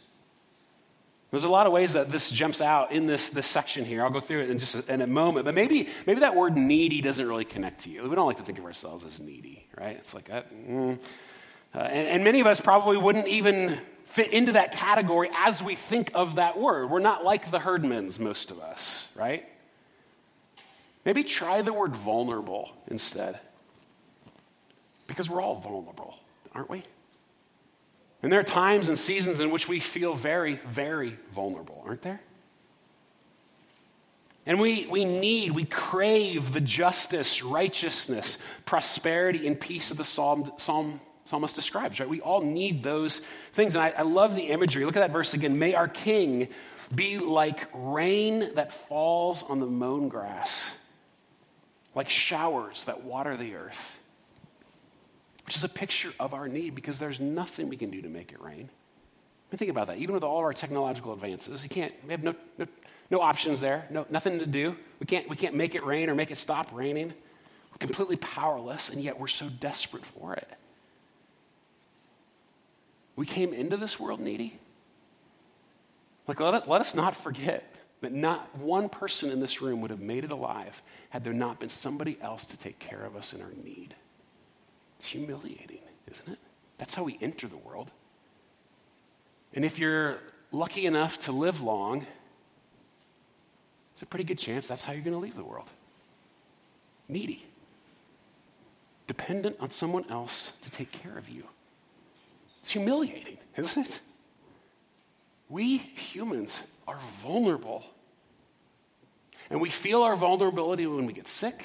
There's 1.30 1.44
a 1.44 1.48
lot 1.48 1.66
of 1.66 1.72
ways 1.72 1.94
that 1.94 2.08
this 2.08 2.30
jumps 2.30 2.60
out 2.60 2.92
in 2.92 3.06
this, 3.06 3.30
this 3.30 3.46
section 3.46 3.84
here. 3.84 4.04
I'll 4.04 4.10
go 4.10 4.20
through 4.20 4.42
it 4.42 4.50
in 4.50 4.58
just 4.58 4.76
a, 4.76 4.92
in 4.92 5.02
a 5.02 5.06
moment. 5.06 5.44
But 5.44 5.54
maybe, 5.54 5.88
maybe 6.06 6.20
that 6.20 6.36
word 6.36 6.56
needy 6.56 7.00
doesn't 7.00 7.26
really 7.26 7.44
connect 7.44 7.82
to 7.82 7.90
you. 7.90 8.08
We 8.08 8.14
don't 8.14 8.26
like 8.26 8.36
to 8.36 8.44
think 8.44 8.58
of 8.58 8.64
ourselves 8.64 9.04
as 9.04 9.18
needy, 9.18 9.66
right? 9.76 9.96
It's 9.96 10.14
like, 10.14 10.28
that, 10.28 10.52
mm. 10.52 10.98
uh, 11.74 11.78
and, 11.78 12.08
and 12.08 12.24
many 12.24 12.40
of 12.40 12.46
us 12.46 12.60
probably 12.60 12.96
wouldn't 12.96 13.26
even 13.26 13.80
fit 14.06 14.32
into 14.32 14.52
that 14.52 14.72
category 14.72 15.28
as 15.36 15.60
we 15.62 15.74
think 15.74 16.12
of 16.14 16.36
that 16.36 16.58
word. 16.58 16.90
We're 16.90 17.00
not 17.00 17.24
like 17.24 17.50
the 17.50 17.58
herdmans, 17.58 18.20
most 18.20 18.52
of 18.52 18.60
us, 18.60 19.08
right? 19.16 19.46
Maybe 21.04 21.24
try 21.24 21.60
the 21.62 21.72
word 21.72 21.94
vulnerable 21.94 22.70
instead. 22.86 23.40
Because 25.06 25.28
we're 25.28 25.42
all 25.42 25.56
vulnerable, 25.56 26.16
aren't 26.52 26.70
we? 26.70 26.84
And 28.26 28.32
there 28.32 28.40
are 28.40 28.42
times 28.42 28.88
and 28.88 28.98
seasons 28.98 29.38
in 29.38 29.52
which 29.52 29.68
we 29.68 29.78
feel 29.78 30.16
very, 30.16 30.56
very 30.66 31.16
vulnerable, 31.30 31.84
aren't 31.86 32.02
there? 32.02 32.20
And 34.44 34.58
we, 34.58 34.84
we 34.86 35.04
need, 35.04 35.52
we 35.52 35.64
crave 35.64 36.52
the 36.52 36.60
justice, 36.60 37.44
righteousness, 37.44 38.38
prosperity, 38.64 39.46
and 39.46 39.60
peace 39.60 39.92
of 39.92 39.96
the 39.96 40.02
psalm, 40.02 40.50
psalm, 40.56 41.00
psalmist 41.24 41.54
describes, 41.54 42.00
right? 42.00 42.08
We 42.08 42.20
all 42.20 42.40
need 42.40 42.82
those 42.82 43.22
things. 43.52 43.76
And 43.76 43.84
I, 43.84 43.90
I 43.96 44.02
love 44.02 44.34
the 44.34 44.48
imagery. 44.48 44.84
Look 44.84 44.96
at 44.96 45.06
that 45.06 45.12
verse 45.12 45.32
again. 45.32 45.60
May 45.60 45.74
our 45.74 45.86
king 45.86 46.48
be 46.92 47.18
like 47.18 47.68
rain 47.72 48.54
that 48.56 48.74
falls 48.88 49.44
on 49.44 49.60
the 49.60 49.66
mown 49.66 50.08
grass, 50.08 50.72
like 51.94 52.10
showers 52.10 52.82
that 52.86 53.04
water 53.04 53.36
the 53.36 53.54
earth 53.54 53.95
which 55.46 55.56
is 55.56 55.64
a 55.64 55.68
picture 55.68 56.12
of 56.18 56.34
our 56.34 56.48
need 56.48 56.74
because 56.74 56.98
there's 56.98 57.20
nothing 57.20 57.68
we 57.68 57.76
can 57.76 57.88
do 57.88 58.02
to 58.02 58.08
make 58.08 58.32
it 58.32 58.40
rain. 58.42 58.68
I 58.68 59.52
mean, 59.52 59.58
think 59.58 59.70
about 59.70 59.86
that. 59.86 59.98
Even 59.98 60.12
with 60.12 60.24
all 60.24 60.38
of 60.38 60.44
our 60.44 60.52
technological 60.52 61.12
advances, 61.12 61.62
you 61.62 61.70
can't, 61.70 61.94
we 62.04 62.10
have 62.10 62.24
no, 62.24 62.34
no, 62.58 62.66
no 63.10 63.20
options 63.20 63.60
there, 63.60 63.86
no, 63.88 64.04
nothing 64.10 64.40
to 64.40 64.46
do. 64.46 64.76
We 64.98 65.06
can't, 65.06 65.28
we 65.28 65.36
can't 65.36 65.54
make 65.54 65.76
it 65.76 65.84
rain 65.84 66.10
or 66.10 66.16
make 66.16 66.32
it 66.32 66.38
stop 66.38 66.68
raining. 66.72 67.14
We're 67.70 67.78
completely 67.78 68.16
powerless, 68.16 68.90
and 68.90 69.00
yet 69.00 69.20
we're 69.20 69.28
so 69.28 69.48
desperate 69.60 70.04
for 70.04 70.34
it. 70.34 70.48
We 73.14 73.24
came 73.24 73.54
into 73.54 73.76
this 73.76 74.00
world 74.00 74.18
needy. 74.18 74.58
Like, 76.26 76.40
let, 76.40 76.68
let 76.68 76.80
us 76.80 76.96
not 76.96 77.16
forget 77.16 77.72
that 78.00 78.12
not 78.12 78.54
one 78.56 78.88
person 78.88 79.30
in 79.30 79.38
this 79.38 79.62
room 79.62 79.80
would 79.80 79.90
have 79.90 80.00
made 80.00 80.24
it 80.24 80.32
alive 80.32 80.82
had 81.10 81.22
there 81.22 81.32
not 81.32 81.60
been 81.60 81.68
somebody 81.68 82.18
else 82.20 82.44
to 82.46 82.56
take 82.56 82.80
care 82.80 83.04
of 83.04 83.14
us 83.14 83.32
in 83.32 83.40
our 83.40 83.52
need. 83.62 83.94
It's 84.98 85.06
humiliating, 85.06 85.80
isn't 86.10 86.28
it? 86.28 86.38
That's 86.78 86.94
how 86.94 87.02
we 87.04 87.18
enter 87.20 87.46
the 87.46 87.56
world. 87.56 87.90
And 89.54 89.64
if 89.64 89.78
you're 89.78 90.18
lucky 90.52 90.86
enough 90.86 91.18
to 91.20 91.32
live 91.32 91.60
long, 91.60 92.06
it's 93.92 94.02
a 94.02 94.06
pretty 94.06 94.24
good 94.24 94.38
chance 94.38 94.68
that's 94.68 94.84
how 94.84 94.92
you're 94.92 95.02
going 95.02 95.14
to 95.14 95.20
leave 95.20 95.36
the 95.36 95.44
world. 95.44 95.68
Needy, 97.08 97.46
dependent 99.06 99.56
on 99.60 99.70
someone 99.70 100.04
else 100.10 100.52
to 100.62 100.70
take 100.70 100.90
care 100.92 101.16
of 101.16 101.28
you. 101.28 101.44
It's 102.60 102.72
humiliating, 102.72 103.38
isn't 103.56 103.86
it? 103.86 104.00
We 105.48 105.78
humans 105.78 106.60
are 106.88 106.98
vulnerable. 107.22 107.84
And 109.48 109.60
we 109.60 109.70
feel 109.70 110.02
our 110.02 110.16
vulnerability 110.16 110.86
when 110.86 111.06
we 111.06 111.12
get 111.12 111.28
sick, 111.28 111.62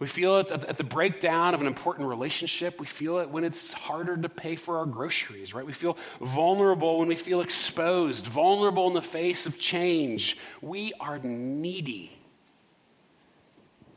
we 0.00 0.06
feel 0.06 0.38
it 0.38 0.50
at 0.50 0.78
the 0.78 0.82
breakdown 0.82 1.52
of 1.52 1.60
an 1.60 1.66
important 1.66 2.08
relationship. 2.08 2.80
We 2.80 2.86
feel 2.86 3.18
it 3.18 3.28
when 3.28 3.44
it's 3.44 3.74
harder 3.74 4.16
to 4.16 4.30
pay 4.30 4.56
for 4.56 4.78
our 4.78 4.86
groceries, 4.86 5.52
right? 5.52 5.64
We 5.64 5.74
feel 5.74 5.98
vulnerable 6.22 6.98
when 6.98 7.08
we 7.08 7.16
feel 7.16 7.42
exposed, 7.42 8.26
vulnerable 8.26 8.88
in 8.88 8.94
the 8.94 9.02
face 9.02 9.46
of 9.46 9.58
change. 9.58 10.38
We 10.62 10.94
are 10.98 11.18
needy. 11.18 12.16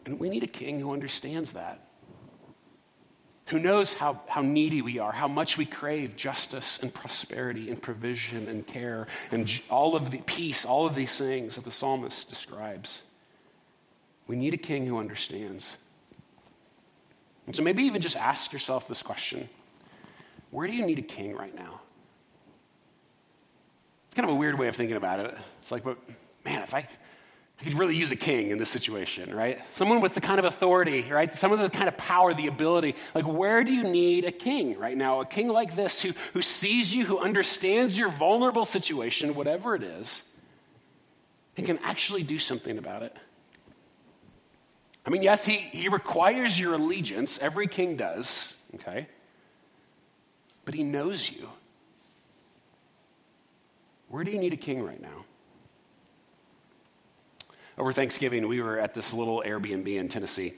And 0.05 0.19
we 0.19 0.29
need 0.29 0.43
a 0.43 0.47
king 0.47 0.81
who 0.81 0.91
understands 0.91 1.53
that, 1.53 1.79
who 3.45 3.57
knows 3.57 3.93
how, 3.93 4.19
how 4.27 4.41
needy 4.41 4.81
we 4.81 4.99
are, 4.99 5.13
how 5.13 5.29
much 5.29 5.57
we 5.57 5.65
crave 5.65 6.17
justice 6.17 6.79
and 6.81 6.93
prosperity 6.93 7.69
and 7.69 7.81
provision 7.81 8.49
and 8.49 8.67
care 8.67 9.07
and 9.31 9.49
all 9.69 9.95
of 9.95 10.11
the 10.11 10.17
peace, 10.19 10.65
all 10.65 10.85
of 10.85 10.95
these 10.95 11.17
things 11.17 11.55
that 11.55 11.63
the 11.63 11.71
psalmist 11.71 12.29
describes. 12.29 13.03
We 14.27 14.35
need 14.35 14.53
a 14.53 14.57
king 14.57 14.85
who 14.85 14.99
understands. 14.99 15.77
And 17.45 17.55
so 17.55 17.63
maybe 17.63 17.83
even 17.83 18.01
just 18.01 18.15
ask 18.15 18.53
yourself 18.53 18.87
this 18.87 19.01
question 19.01 19.49
Where 20.51 20.67
do 20.67 20.73
you 20.73 20.85
need 20.85 20.99
a 20.99 21.03
king 21.03 21.35
right 21.35 21.53
now? 21.55 21.81
It's 24.07 24.15
kind 24.15 24.29
of 24.29 24.35
a 24.35 24.37
weird 24.37 24.59
way 24.59 24.67
of 24.67 24.75
thinking 24.75 24.95
about 24.95 25.19
it. 25.19 25.35
It's 25.59 25.71
like, 25.71 25.83
but 25.83 25.97
man, 26.45 26.61
if 26.61 26.75
I, 26.75 26.87
I 27.59 27.63
could 27.63 27.73
really 27.73 27.95
use 27.95 28.11
a 28.11 28.15
king 28.15 28.51
in 28.51 28.59
this 28.59 28.69
situation, 28.69 29.33
right? 29.35 29.59
Someone 29.71 30.01
with 30.01 30.13
the 30.13 30.21
kind 30.21 30.37
of 30.37 30.45
authority, 30.45 31.01
right? 31.09 31.33
Someone 31.33 31.59
with 31.59 31.71
the 31.71 31.75
kind 31.75 31.87
of 31.87 31.97
power, 31.97 32.33
the 32.33 32.45
ability. 32.45 32.95
Like, 33.15 33.25
where 33.25 33.63
do 33.63 33.73
you 33.73 33.83
need 33.83 34.25
a 34.25 34.31
king 34.31 34.77
right 34.77 34.95
now? 34.95 35.21
A 35.21 35.25
king 35.25 35.47
like 35.47 35.75
this 35.75 35.99
who, 35.99 36.11
who 36.33 36.43
sees 36.43 36.93
you, 36.93 37.05
who 37.05 37.17
understands 37.17 37.97
your 37.97 38.09
vulnerable 38.09 38.65
situation, 38.65 39.33
whatever 39.33 39.73
it 39.73 39.81
is, 39.81 40.21
and 41.57 41.65
can 41.65 41.79
actually 41.79 42.21
do 42.21 42.37
something 42.37 42.77
about 42.77 43.01
it. 43.01 43.15
I 45.05 45.09
mean, 45.09 45.21
yes, 45.21 45.43
he, 45.43 45.57
he 45.57 45.89
requires 45.89 46.59
your 46.59 46.75
allegiance, 46.75 47.37
every 47.39 47.67
king 47.67 47.97
does, 47.97 48.53
okay? 48.75 49.07
But 50.65 50.73
he 50.73 50.83
knows 50.83 51.29
you. 51.29 51.49
Where 54.07 54.23
do 54.23 54.31
you 54.31 54.39
need 54.39 54.53
a 54.53 54.57
king 54.57 54.81
right 54.81 55.01
now? 55.01 55.25
Over 57.77 57.91
Thanksgiving, 57.91 58.47
we 58.47 58.61
were 58.61 58.79
at 58.79 58.93
this 58.93 59.13
little 59.13 59.43
Airbnb 59.45 59.87
in 59.87 60.07
Tennessee. 60.07 60.53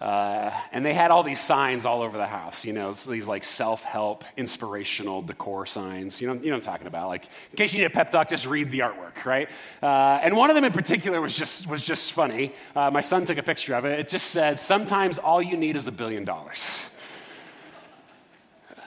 Uh, 0.00 0.50
and 0.72 0.84
they 0.84 0.92
had 0.92 1.10
all 1.10 1.22
these 1.22 1.40
signs 1.40 1.86
all 1.86 2.02
over 2.02 2.18
the 2.18 2.26
house, 2.26 2.66
you 2.66 2.74
know, 2.74 2.92
these 2.92 3.26
like 3.26 3.42
self 3.42 3.82
help, 3.82 4.24
inspirational 4.36 5.22
decor 5.22 5.64
signs. 5.64 6.20
You 6.20 6.28
know, 6.28 6.34
you 6.34 6.50
know 6.50 6.56
I'm 6.56 6.62
talking 6.62 6.86
about. 6.86 7.08
Like, 7.08 7.24
in 7.50 7.56
case 7.56 7.72
you 7.72 7.78
need 7.78 7.86
a 7.86 7.90
pep 7.90 8.10
talk, 8.10 8.28
just 8.28 8.44
read 8.44 8.70
the 8.70 8.80
artwork, 8.80 9.24
right? 9.24 9.48
Uh, 9.82 10.20
and 10.22 10.36
one 10.36 10.50
of 10.50 10.54
them 10.54 10.64
in 10.64 10.72
particular 10.72 11.18
was 11.20 11.34
just, 11.34 11.66
was 11.66 11.82
just 11.82 12.12
funny. 12.12 12.52
Uh, 12.74 12.90
my 12.90 13.00
son 13.00 13.24
took 13.24 13.38
a 13.38 13.42
picture 13.42 13.74
of 13.74 13.86
it. 13.86 13.98
It 13.98 14.08
just 14.08 14.26
said, 14.28 14.60
Sometimes 14.60 15.16
all 15.16 15.40
you 15.40 15.56
need 15.56 15.76
is 15.76 15.86
a 15.86 15.92
billion 15.92 16.26
dollars. 16.26 16.84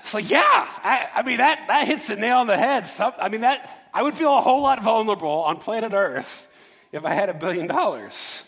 It's 0.03 0.13
like, 0.13 0.29
yeah, 0.29 0.41
I, 0.43 1.07
I, 1.15 1.21
mean, 1.23 1.37
that, 1.37 1.65
that 1.67 1.87
hits 1.87 2.07
the 2.07 2.15
nail 2.15 2.37
on 2.37 2.47
the 2.47 2.57
head. 2.57 2.87
Some, 2.87 3.13
I 3.19 3.29
mean, 3.29 3.41
that, 3.41 3.87
I 3.93 4.01
would 4.03 4.15
feel 4.15 4.35
a 4.35 4.41
whole 4.41 4.61
lot 4.61 4.81
vulnerable 4.83 5.43
on 5.43 5.57
planet 5.57 5.93
Earth 5.93 6.47
if 6.91 7.05
I 7.05 7.13
had 7.13 7.29
a 7.29 7.33
billion 7.33 7.67
dollars. 7.67 8.43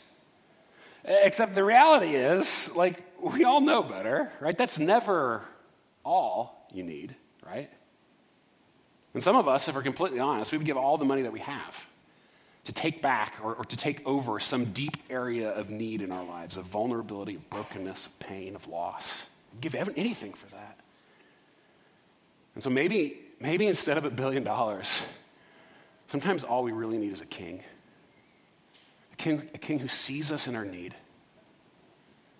Eh, 1.05 1.19
except 1.23 1.55
the 1.55 1.63
reality 1.63 2.15
is, 2.15 2.71
like, 2.75 2.99
we 3.19 3.43
all 3.43 3.61
know 3.61 3.83
better, 3.83 4.31
right? 4.39 4.57
That's 4.57 4.79
never 4.79 5.43
all 6.03 6.67
you 6.73 6.83
need, 6.83 7.15
right? 7.45 7.69
And 9.13 9.21
some 9.21 9.35
of 9.35 9.47
us, 9.47 9.67
if 9.67 9.75
we're 9.75 9.81
completely 9.81 10.19
honest, 10.19 10.51
we 10.51 10.57
would 10.57 10.65
give 10.65 10.77
all 10.77 10.97
the 10.97 11.05
money 11.05 11.23
that 11.23 11.31
we 11.31 11.39
have 11.39 11.85
to 12.63 12.71
take 12.71 13.01
back 13.01 13.35
or, 13.43 13.55
or, 13.55 13.65
to 13.65 13.75
take 13.75 14.05
over 14.05 14.39
some 14.39 14.65
deep 14.65 14.95
area 15.09 15.49
of 15.49 15.71
need 15.71 16.01
in 16.03 16.11
our 16.11 16.23
lives, 16.23 16.57
of 16.57 16.65
vulnerability, 16.65 17.35
of 17.35 17.49
brokenness, 17.49 18.05
of 18.05 18.19
pain, 18.19 18.55
of 18.55 18.67
loss. 18.67 19.23
We'd 19.53 19.61
give 19.61 19.75
anything 19.75 20.33
for 20.33 20.47
that. 20.51 20.79
And 22.53 22.63
so 22.63 22.69
maybe, 22.69 23.17
maybe 23.39 23.65
instead 23.65 23.97
of 23.97 24.05
a 24.05 24.11
billion 24.11 24.43
dollars, 24.43 25.01
sometimes 26.07 26.43
all 26.43 26.63
we 26.63 26.71
really 26.71 26.99
need 26.99 27.11
is 27.11 27.21
a 27.21 27.25
king 27.25 27.63
king, 29.21 29.49
a 29.53 29.57
king 29.57 29.79
who 29.79 29.87
sees 29.87 30.31
us 30.31 30.47
in 30.47 30.55
our 30.55 30.65
need, 30.65 30.95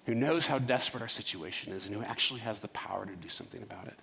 who 0.06 0.16
knows 0.16 0.48
how 0.48 0.58
desperate 0.58 1.02
our 1.02 1.08
situation 1.08 1.72
is, 1.74 1.86
and 1.86 1.96
who 1.96 2.02
actually 2.02 2.40
has 2.40 2.60
the 2.60 2.68
power 2.70 3.06
to 3.06 3.16
do 3.16 3.30
something 3.30 3.62
about 3.62 3.88
it. 3.88 3.98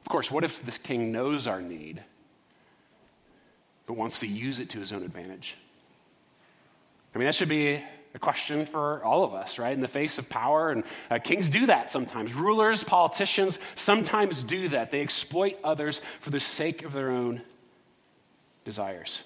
Of 0.00 0.08
course, 0.10 0.30
what 0.30 0.44
if 0.44 0.62
this 0.64 0.76
king 0.76 1.12
knows 1.12 1.46
our 1.46 1.62
need, 1.62 2.02
but 3.86 3.94
wants 3.94 4.20
to 4.20 4.26
use 4.26 4.58
it 4.58 4.70
to 4.70 4.80
his 4.80 4.92
own 4.92 5.02
advantage? 5.02 5.56
I 7.14 7.18
mean, 7.18 7.26
that 7.26 7.34
should 7.34 7.48
be 7.48 7.80
a 8.14 8.18
question 8.18 8.66
for 8.66 9.02
all 9.04 9.24
of 9.24 9.34
us, 9.34 9.58
right? 9.58 9.72
In 9.72 9.80
the 9.80 9.88
face 9.88 10.18
of 10.18 10.28
power, 10.28 10.70
and 10.70 10.84
uh, 11.10 11.18
kings 11.18 11.48
do 11.48 11.66
that 11.66 11.90
sometimes. 11.90 12.34
Rulers, 12.34 12.82
politicians 12.82 13.60
sometimes 13.76 14.42
do 14.42 14.68
that. 14.70 14.90
They 14.90 15.00
exploit 15.00 15.58
others 15.62 16.00
for 16.20 16.30
the 16.30 16.40
sake 16.40 16.84
of 16.84 16.92
their 16.92 17.10
own 17.10 17.40
desires. 18.64 19.22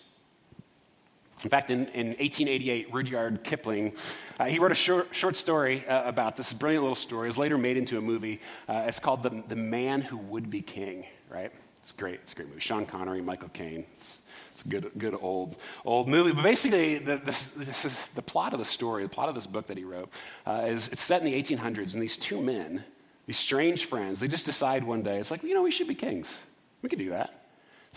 In 1.45 1.51
fact, 1.51 1.71
in, 1.71 1.87
in 1.89 2.09
1888, 2.09 2.93
Rudyard 2.93 3.45
Kipling, 3.45 3.93
uh, 4.41 4.47
he 4.47 4.59
wrote 4.59 4.73
a 4.73 4.77
short, 4.77 5.09
short 5.13 5.37
story 5.37 5.87
uh, 5.87 6.09
about 6.09 6.37
this 6.37 6.53
brilliant 6.53 6.83
little 6.83 6.95
story. 6.97 7.27
It 7.27 7.29
was 7.29 7.39
later 7.39 7.57
made 7.57 7.77
into 7.77 7.97
a 7.99 8.01
movie. 8.01 8.41
Uh, 8.69 8.85
it's 8.87 8.99
called 8.99 9.23
the, 9.23 9.43
the 9.49 9.57
Man 9.57 10.01
Who 10.01 10.17
Would 10.17 10.51
Be 10.51 10.61
King, 10.61 11.07
right? 11.29 11.53
It's 11.89 11.93
great. 11.93 12.21
It's 12.23 12.33
a 12.33 12.37
great 12.37 12.49
movie. 12.49 12.61
Sean 12.61 12.85
Connery, 12.85 13.23
Michael 13.23 13.49
Caine. 13.51 13.87
It's, 13.95 14.21
it's 14.53 14.65
a 14.65 14.69
good, 14.69 14.91
good 14.99 15.17
old, 15.21 15.57
old 15.85 16.09
movie. 16.09 16.33
But 16.33 16.43
basically, 16.43 16.99
the, 16.99 17.17
this, 17.17 17.49
this 17.49 17.85
is 17.85 17.97
the 18.15 18.23
plot 18.23 18.53
of 18.53 18.59
the 18.59 18.65
story, 18.65 19.05
the 19.05 19.09
plot 19.09 19.29
of 19.29 19.35
this 19.35 19.47
book 19.47 19.69
that 19.69 19.79
he 19.79 19.85
wrote, 19.85 20.11
uh, 20.47 20.65
is 20.67 20.89
it's 20.89 21.03
set 21.03 21.23
in 21.23 21.31
the 21.31 21.43
1800s, 21.43 21.95
and 21.95 22.03
these 22.03 22.17
two 22.17 22.43
men, 22.43 22.85
these 23.27 23.39
strange 23.39 23.87
friends, 23.87 24.21
they 24.21 24.29
just 24.29 24.45
decide 24.45 24.85
one 24.85 25.03
day, 25.03 25.19
it's 25.19 25.31
like, 25.31 25.43
you 25.43 25.55
know, 25.55 25.63
we 25.63 25.71
should 25.71 25.89
be 25.89 25.95
kings. 25.95 26.41
We 26.83 26.89
could 26.89 26.99
do 26.99 27.11
that. 27.11 27.38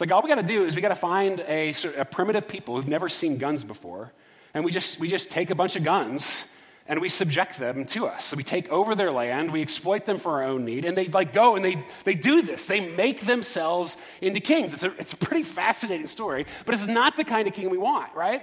It's 0.01 0.09
like 0.09 0.15
all 0.15 0.23
we 0.23 0.29
got 0.29 0.41
to 0.41 0.53
do 0.53 0.65
is 0.65 0.75
we 0.75 0.81
got 0.81 0.87
to 0.87 0.95
find 0.95 1.41
a, 1.41 1.75
a 1.95 2.05
primitive 2.05 2.47
people 2.47 2.75
who've 2.75 2.87
never 2.87 3.07
seen 3.07 3.37
guns 3.37 3.63
before, 3.63 4.11
and 4.55 4.65
we 4.65 4.71
just, 4.71 4.99
we 4.99 5.07
just 5.07 5.29
take 5.29 5.51
a 5.51 5.55
bunch 5.55 5.75
of 5.75 5.83
guns 5.83 6.45
and 6.87 6.99
we 6.99 7.07
subject 7.07 7.59
them 7.59 7.85
to 7.85 8.07
us. 8.07 8.25
So 8.25 8.35
we 8.35 8.41
take 8.41 8.67
over 8.69 8.95
their 8.95 9.11
land, 9.11 9.53
we 9.53 9.61
exploit 9.61 10.07
them 10.07 10.17
for 10.17 10.31
our 10.31 10.43
own 10.43 10.65
need, 10.65 10.85
and 10.85 10.97
they 10.97 11.05
like 11.09 11.33
go 11.33 11.55
and 11.55 11.63
they, 11.63 11.85
they 12.03 12.15
do 12.15 12.41
this. 12.41 12.65
They 12.65 12.79
make 12.79 13.27
themselves 13.27 13.97
into 14.21 14.39
kings. 14.39 14.73
It's 14.73 14.81
a, 14.81 14.91
it's 14.97 15.13
a 15.13 15.17
pretty 15.17 15.43
fascinating 15.43 16.07
story, 16.07 16.47
but 16.65 16.73
it's 16.73 16.87
not 16.87 17.15
the 17.15 17.23
kind 17.23 17.47
of 17.47 17.53
king 17.53 17.69
we 17.69 17.77
want, 17.77 18.11
right? 18.15 18.41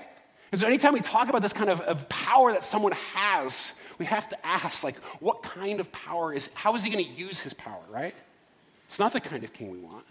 And 0.53 0.61
so 0.61 0.67
anytime 0.69 0.93
we 0.93 1.01
talk 1.01 1.29
about 1.29 1.43
this 1.43 1.53
kind 1.53 1.71
of, 1.71 1.81
of 1.81 2.09
power 2.09 2.53
that 2.53 2.63
someone 2.63 2.93
has, 2.93 3.73
we 3.99 4.05
have 4.05 4.29
to 4.29 4.47
ask, 4.47 4.85
like, 4.85 4.97
what 5.19 5.43
kind 5.43 5.81
of 5.81 5.91
power 5.91 6.33
is, 6.33 6.51
how 6.55 6.77
is 6.77 6.85
he 6.85 6.91
going 6.91 7.05
to 7.05 7.11
use 7.11 7.41
his 7.41 7.53
power, 7.53 7.83
right? 7.91 8.15
It's 8.87 9.01
not 9.01 9.13
the 9.13 9.21
kind 9.21 9.43
of 9.43 9.53
king 9.53 9.73
we 9.73 9.79
want. 9.79 10.05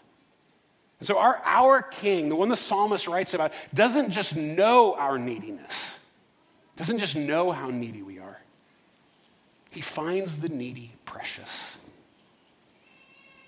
And 0.99 1.07
so, 1.07 1.17
our, 1.17 1.41
our 1.45 1.81
king, 1.81 2.29
the 2.29 2.35
one 2.35 2.49
the 2.49 2.55
psalmist 2.55 3.07
writes 3.07 3.33
about, 3.33 3.53
doesn't 3.73 4.11
just 4.11 4.35
know 4.35 4.95
our 4.95 5.19
neediness, 5.19 5.97
doesn't 6.75 6.97
just 6.97 7.15
know 7.15 7.51
how 7.51 7.69
needy 7.69 8.01
we 8.01 8.19
are. 8.19 8.39
He 9.69 9.81
finds 9.81 10.37
the 10.37 10.49
needy 10.49 10.91
precious. 11.05 11.75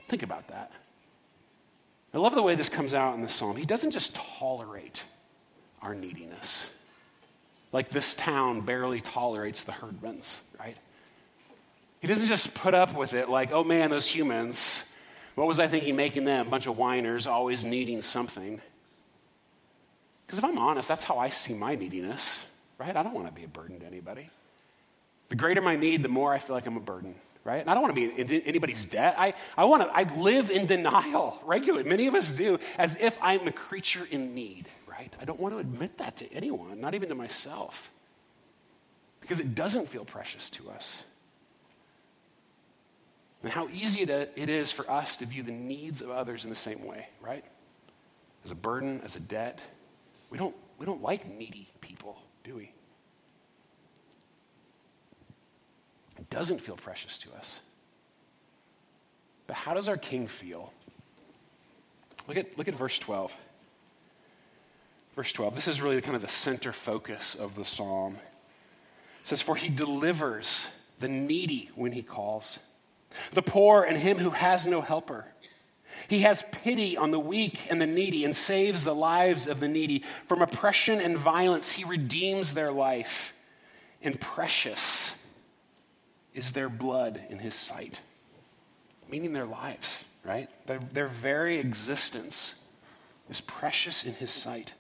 Think 0.10 0.22
about 0.24 0.48
that. 0.50 0.72
I 2.14 2.18
love 2.18 2.36
the 2.36 2.42
way 2.42 2.56
this 2.56 2.70
comes 2.70 2.94
out 2.94 3.16
in 3.16 3.22
the 3.22 3.30
psalm. 3.30 3.56
He 3.56 3.66
doesn't 3.66 3.92
just 3.92 4.16
tolerate 4.16 5.04
our 5.82 5.94
neediness, 5.96 6.70
like 7.72 7.90
this 7.90 8.14
town 8.16 8.62
barely 8.62 9.02
tolerates 9.02 9.64
the 9.64 9.72
herdmans, 9.72 10.40
right? 10.60 10.76
He 12.00 12.08
doesn't 12.08 12.28
just 12.28 12.54
put 12.54 12.74
up 12.74 12.96
with 12.96 13.14
it 13.14 13.30
like, 13.30 13.52
oh 13.52 13.64
man, 13.64 13.90
those 13.90 14.08
humans, 14.08 14.84
what 15.40 15.48
was 15.48 15.58
I 15.58 15.70
thinking 15.70 15.96
making 15.96 16.26
them? 16.26 16.48
A 16.48 16.50
bunch 16.50 16.68
of 16.68 16.78
whiners 16.78 17.26
always 17.26 17.64
needing 17.64 18.02
something. 18.02 18.60
Because 20.26 20.38
if 20.38 20.44
I'm 20.44 20.58
honest, 20.58 20.90
that's 20.90 21.02
how 21.02 21.18
I 21.18 21.30
see 21.30 21.54
my 21.54 21.76
neediness, 21.76 22.44
right? 22.78 22.94
I 22.94 23.02
don't 23.04 23.14
want 23.14 23.28
to 23.28 23.32
be 23.32 23.46
a 23.46 23.48
burden 23.48 23.80
to 23.80 23.86
anybody. 23.86 24.30
The 25.30 25.38
greater 25.38 25.62
my 25.62 25.78
need, 25.78 26.04
the 26.04 26.10
more 26.10 26.34
I 26.34 26.40
feel 26.40 26.58
like 26.58 26.66
I'm 26.66 26.76
a 26.76 26.82
burden, 26.82 27.16
right? 27.46 27.62
And 27.62 27.70
I 27.70 27.74
don't 27.74 27.82
want 27.82 27.96
to 27.96 28.02
be 28.10 28.22
in 28.22 28.42
anybody's 28.42 28.86
debt. 28.86 29.16
I, 29.18 29.34
I 29.56 29.64
want 29.64 29.84
to, 29.84 29.90
I 29.90 30.14
live 30.18 30.52
in 30.52 30.66
denial 30.66 31.42
regularly. 31.46 31.88
Many 31.88 32.08
of 32.08 32.16
us 32.16 32.34
do, 32.34 32.60
as 32.78 32.98
if 33.00 33.16
I'm 33.22 33.48
a 33.48 33.54
creature 33.54 34.06
in 34.12 34.36
need, 34.36 34.68
right? 34.92 35.14
I 35.22 35.24
don't 35.24 35.40
want 35.40 35.54
to 35.54 35.60
admit 35.60 36.00
that 36.00 36.18
to 36.18 36.34
anyone, 36.34 36.82
not 36.82 36.96
even 36.96 37.08
to 37.08 37.16
myself, 37.16 37.92
because 39.22 39.40
it 39.40 39.56
doesn't 39.56 39.88
feel 39.88 40.04
precious 40.04 40.50
to 40.50 40.70
us 40.72 41.06
and 43.42 43.52
how 43.52 43.70
easy 43.70 44.02
it 44.02 44.50
is 44.50 44.72
for 44.72 44.90
us 44.92 45.16
to 45.18 45.26
view 45.26 45.44
the 45.44 45.52
needs 45.52 46.02
of 46.02 46.10
others 46.10 46.44
in 46.44 46.50
the 46.50 46.56
same 46.56 46.86
way, 46.86 47.08
right? 47.22 47.46
As 48.44 48.52
a 48.52 48.56
burden, 48.56 49.02
as 49.04 49.16
a 49.16 49.20
debt. 49.22 49.62
We 50.30 50.38
don't, 50.38 50.56
we 50.78 50.86
don't 50.86 51.02
like 51.02 51.26
needy 51.38 51.70
people, 51.80 52.18
do 52.44 52.56
we? 52.56 52.72
It 56.18 56.30
doesn't 56.30 56.60
feel 56.60 56.76
precious 56.76 57.18
to 57.20 57.34
us. 57.34 57.62
But 59.48 59.56
how 59.56 59.74
does 59.74 59.88
our 59.88 59.98
king 59.98 60.28
feel? 60.28 60.74
Look 62.28 62.38
at, 62.38 62.58
look 62.58 62.68
at 62.68 62.76
verse 62.76 63.00
12. 63.00 63.34
Verse 65.16 65.32
12. 65.32 65.56
This 65.56 65.68
is 65.68 65.82
really 65.82 66.02
kind 66.02 66.16
of 66.16 66.22
the 66.22 66.28
center 66.28 66.74
focus 66.74 67.36
of 67.36 67.56
the 67.56 67.66
psalm. 67.66 68.16
It 69.22 69.28
says, 69.28 69.42
For 69.42 69.56
he 69.56 69.70
delivers 69.70 70.68
the 71.00 71.08
needy 71.08 71.72
when 71.76 71.94
he 71.94 72.04
calls 72.04 72.60
the 73.32 73.42
poor 73.42 73.84
and 73.84 73.98
him 73.98 74.18
who 74.18 74.32
has 74.32 74.66
no 74.66 74.82
helper. 74.82 75.26
He 76.08 76.20
has 76.22 76.44
pity 76.52 76.98
on 76.98 77.12
the 77.12 77.20
weak 77.20 77.68
and 77.70 77.82
the 77.82 77.88
needy 77.88 78.26
and 78.26 78.36
saves 78.36 78.84
the 78.84 78.96
lives 78.96 79.48
of 79.48 79.60
the 79.60 79.68
needy. 79.68 80.04
From 80.28 80.42
oppression 80.42 81.02
and 81.02 81.18
violence, 81.18 81.72
he 81.72 81.84
redeems 81.84 82.54
their 82.54 82.72
life. 82.72 83.34
And 84.02 84.20
precious 84.20 85.14
is 86.34 86.52
their 86.54 86.70
blood 86.70 87.22
in 87.30 87.40
his 87.40 87.54
sight, 87.54 88.00
meaning 89.12 89.34
their 89.34 89.46
lives, 89.46 90.06
right? 90.24 90.50
Their, 90.68 90.80
their 90.80 91.08
very 91.08 91.60
existence 91.60 92.56
is 93.30 93.42
precious 93.42 94.06
in 94.06 94.14
his 94.14 94.32
sight. 94.32 94.74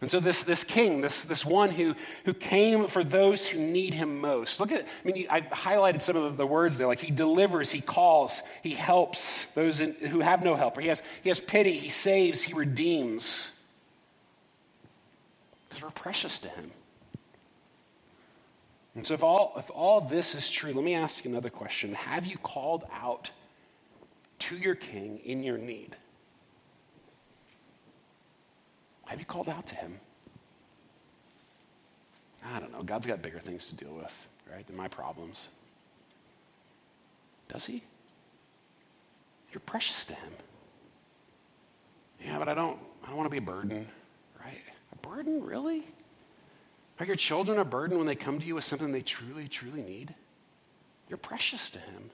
And 0.00 0.10
so 0.10 0.18
this, 0.18 0.42
this 0.44 0.64
king, 0.64 1.02
this, 1.02 1.22
this 1.22 1.44
one 1.44 1.70
who, 1.70 1.94
who 2.24 2.32
came 2.32 2.86
for 2.86 3.04
those 3.04 3.46
who 3.46 3.58
need 3.58 3.92
him 3.92 4.18
most. 4.18 4.58
Look 4.58 4.72
at, 4.72 4.86
I 5.04 5.10
mean, 5.10 5.26
I 5.28 5.42
highlighted 5.42 6.00
some 6.00 6.16
of 6.16 6.38
the 6.38 6.46
words 6.46 6.78
there. 6.78 6.86
Like 6.86 7.00
he 7.00 7.10
delivers, 7.10 7.70
he 7.70 7.82
calls, 7.82 8.42
he 8.62 8.70
helps 8.70 9.44
those 9.54 9.82
in, 9.82 9.92
who 9.94 10.20
have 10.20 10.42
no 10.42 10.54
helper. 10.54 10.80
He 10.80 10.88
has, 10.88 11.02
he 11.22 11.28
has 11.28 11.38
pity, 11.38 11.72
he 11.72 11.90
saves, 11.90 12.40
he 12.40 12.54
redeems. 12.54 13.52
Because 15.68 15.82
we're 15.82 15.90
precious 15.90 16.38
to 16.38 16.48
him. 16.48 16.70
And 18.94 19.06
so 19.06 19.12
if 19.14 19.22
all, 19.22 19.52
if 19.58 19.70
all 19.70 20.00
this 20.00 20.34
is 20.34 20.50
true, 20.50 20.72
let 20.72 20.82
me 20.82 20.94
ask 20.94 21.24
you 21.24 21.30
another 21.30 21.50
question. 21.50 21.92
Have 21.92 22.24
you 22.24 22.38
called 22.38 22.84
out 22.90 23.30
to 24.40 24.56
your 24.56 24.74
king 24.74 25.20
in 25.24 25.42
your 25.42 25.58
need? 25.58 25.94
Have 29.10 29.18
you 29.18 29.24
called 29.24 29.48
out 29.48 29.66
to 29.66 29.74
him? 29.74 29.98
I 32.46 32.60
don't 32.60 32.70
know. 32.70 32.84
God's 32.84 33.08
got 33.08 33.20
bigger 33.20 33.40
things 33.40 33.68
to 33.68 33.74
deal 33.74 33.92
with, 33.92 34.28
right, 34.48 34.64
than 34.64 34.76
my 34.76 34.86
problems. 34.86 35.48
Does 37.48 37.66
he? 37.66 37.82
You're 39.52 39.62
precious 39.66 40.04
to 40.04 40.14
him. 40.14 40.32
Yeah, 42.24 42.38
but 42.38 42.48
I 42.48 42.54
don't 42.54 42.78
I 43.02 43.08
don't 43.08 43.16
want 43.16 43.26
to 43.26 43.32
be 43.32 43.38
a 43.38 43.40
burden, 43.40 43.84
right? 44.44 44.62
A 44.92 44.98
burden, 44.98 45.42
really? 45.42 45.84
Are 47.00 47.04
your 47.04 47.16
children 47.16 47.58
a 47.58 47.64
burden 47.64 47.98
when 47.98 48.06
they 48.06 48.14
come 48.14 48.38
to 48.38 48.46
you 48.46 48.54
with 48.54 48.64
something 48.64 48.92
they 48.92 49.02
truly, 49.02 49.48
truly 49.48 49.82
need? 49.82 50.14
You're 51.08 51.18
precious 51.18 51.68
to 51.70 51.80
him. 51.80 52.10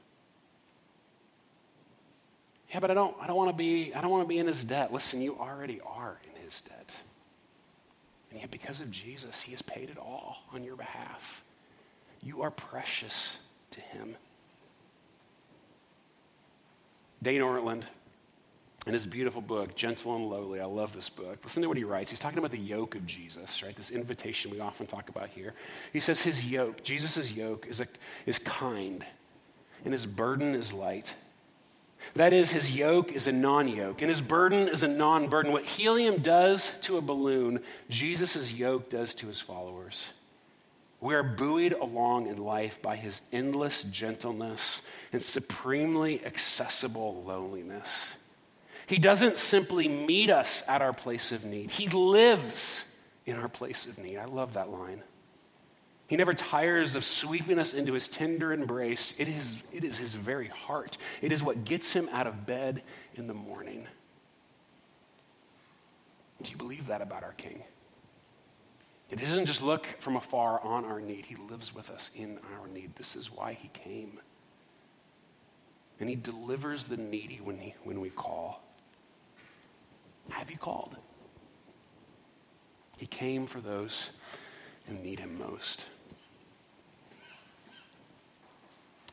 Yeah, 2.70 2.80
but 2.80 2.90
I 2.90 2.94
don't, 2.94 3.14
I 3.20 3.26
don't 3.26 3.36
want 3.36 3.50
to 3.50 3.56
be, 3.56 3.92
I 3.92 4.00
don't 4.00 4.10
want 4.10 4.24
to 4.24 4.28
be 4.28 4.38
in 4.38 4.46
his 4.46 4.64
debt. 4.64 4.94
Listen, 4.94 5.20
you 5.20 5.36
already 5.38 5.82
are 5.84 6.16
in 6.24 6.35
his 6.46 6.62
debt. 6.62 6.94
And 8.30 8.40
yet, 8.40 8.50
because 8.50 8.80
of 8.80 8.90
Jesus, 8.90 9.40
he 9.40 9.52
has 9.52 9.62
paid 9.62 9.90
it 9.90 9.98
all 9.98 10.38
on 10.52 10.64
your 10.64 10.76
behalf. 10.76 11.44
You 12.22 12.42
are 12.42 12.50
precious 12.50 13.36
to 13.72 13.80
him. 13.80 14.16
Dane 17.22 17.40
Ortlund, 17.40 17.84
in 18.86 18.92
his 18.92 19.06
beautiful 19.06 19.40
book, 19.40 19.74
Gentle 19.74 20.14
and 20.14 20.28
Lowly, 20.28 20.60
I 20.60 20.64
love 20.64 20.92
this 20.92 21.08
book. 21.08 21.38
Listen 21.42 21.62
to 21.62 21.68
what 21.68 21.76
he 21.76 21.84
writes. 21.84 22.10
He's 22.10 22.20
talking 22.20 22.38
about 22.38 22.52
the 22.52 22.58
yoke 22.58 22.94
of 22.94 23.04
Jesus, 23.06 23.62
right? 23.62 23.74
This 23.74 23.90
invitation 23.90 24.50
we 24.50 24.60
often 24.60 24.86
talk 24.86 25.08
about 25.08 25.28
here. 25.28 25.54
He 25.92 26.00
says 26.00 26.20
his 26.20 26.44
yoke, 26.44 26.82
Jesus' 26.84 27.32
yoke, 27.32 27.66
is, 27.68 27.80
a, 27.80 27.88
is 28.26 28.38
kind, 28.38 29.04
and 29.84 29.92
his 29.92 30.06
burden 30.06 30.54
is 30.54 30.72
light. 30.72 31.14
That 32.16 32.32
is, 32.32 32.50
his 32.50 32.74
yoke 32.74 33.12
is 33.12 33.26
a 33.26 33.32
non 33.32 33.68
yoke, 33.68 34.00
and 34.00 34.08
his 34.08 34.22
burden 34.22 34.68
is 34.68 34.82
a 34.82 34.88
non 34.88 35.28
burden. 35.28 35.52
What 35.52 35.64
helium 35.64 36.22
does 36.22 36.72
to 36.82 36.96
a 36.96 37.02
balloon, 37.02 37.60
Jesus' 37.90 38.50
yoke 38.52 38.88
does 38.88 39.14
to 39.16 39.26
his 39.26 39.40
followers. 39.40 40.08
We 41.00 41.14
are 41.14 41.22
buoyed 41.22 41.74
along 41.74 42.28
in 42.28 42.38
life 42.38 42.80
by 42.80 42.96
his 42.96 43.20
endless 43.32 43.82
gentleness 43.84 44.80
and 45.12 45.22
supremely 45.22 46.24
accessible 46.24 47.22
loneliness. 47.26 48.14
He 48.86 48.96
doesn't 48.96 49.36
simply 49.36 49.86
meet 49.86 50.30
us 50.30 50.62
at 50.66 50.80
our 50.80 50.94
place 50.94 51.32
of 51.32 51.44
need, 51.44 51.70
he 51.70 51.88
lives 51.88 52.86
in 53.26 53.36
our 53.36 53.48
place 53.48 53.84
of 53.84 53.98
need. 53.98 54.16
I 54.16 54.24
love 54.24 54.54
that 54.54 54.70
line. 54.70 55.02
He 56.06 56.16
never 56.16 56.34
tires 56.34 56.94
of 56.94 57.04
sweeping 57.04 57.58
us 57.58 57.74
into 57.74 57.92
his 57.92 58.06
tender 58.06 58.52
embrace. 58.52 59.14
It 59.18 59.28
is, 59.28 59.56
it 59.72 59.82
is 59.82 59.98
his 59.98 60.14
very 60.14 60.48
heart. 60.48 60.98
It 61.20 61.32
is 61.32 61.42
what 61.42 61.64
gets 61.64 61.92
him 61.92 62.08
out 62.12 62.28
of 62.28 62.46
bed 62.46 62.82
in 63.16 63.26
the 63.26 63.34
morning. 63.34 63.86
Do 66.42 66.50
you 66.52 66.56
believe 66.56 66.86
that 66.86 67.02
about 67.02 67.24
our 67.24 67.32
King? 67.32 67.62
It 69.10 69.18
doesn't 69.18 69.46
just 69.46 69.62
look 69.62 69.86
from 69.98 70.16
afar 70.16 70.60
on 70.62 70.84
our 70.84 71.00
need, 71.00 71.24
he 71.24 71.36
lives 71.36 71.74
with 71.74 71.90
us 71.90 72.10
in 72.14 72.38
our 72.54 72.68
need. 72.68 72.94
This 72.96 73.16
is 73.16 73.32
why 73.32 73.52
he 73.54 73.68
came. 73.68 74.20
And 75.98 76.08
he 76.08 76.16
delivers 76.16 76.84
the 76.84 76.96
needy 76.96 77.40
when, 77.42 77.58
he, 77.58 77.74
when 77.84 78.00
we 78.00 78.10
call. 78.10 78.62
Have 80.30 80.50
you 80.50 80.58
called? 80.58 80.96
He 82.96 83.06
came 83.06 83.46
for 83.46 83.60
those 83.60 84.10
who 84.86 84.94
need 84.94 85.20
him 85.20 85.38
most. 85.38 85.86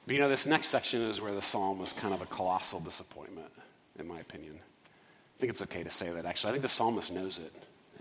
But 0.05 0.15
you 0.15 0.21
know, 0.21 0.29
this 0.29 0.45
next 0.45 0.67
section 0.67 1.01
is 1.01 1.21
where 1.21 1.33
the 1.33 1.41
psalm 1.41 1.79
was 1.79 1.93
kind 1.93 2.13
of 2.13 2.21
a 2.21 2.25
colossal 2.25 2.79
disappointment, 2.79 3.51
in 3.99 4.07
my 4.07 4.17
opinion. 4.17 4.55
I 4.55 5.39
think 5.39 5.49
it's 5.49 5.61
okay 5.61 5.83
to 5.83 5.91
say 5.91 6.09
that, 6.09 6.25
actually. 6.25 6.49
I 6.49 6.53
think 6.53 6.63
the 6.63 6.69
psalmist 6.69 7.11
knows 7.11 7.37
it. 7.37 7.53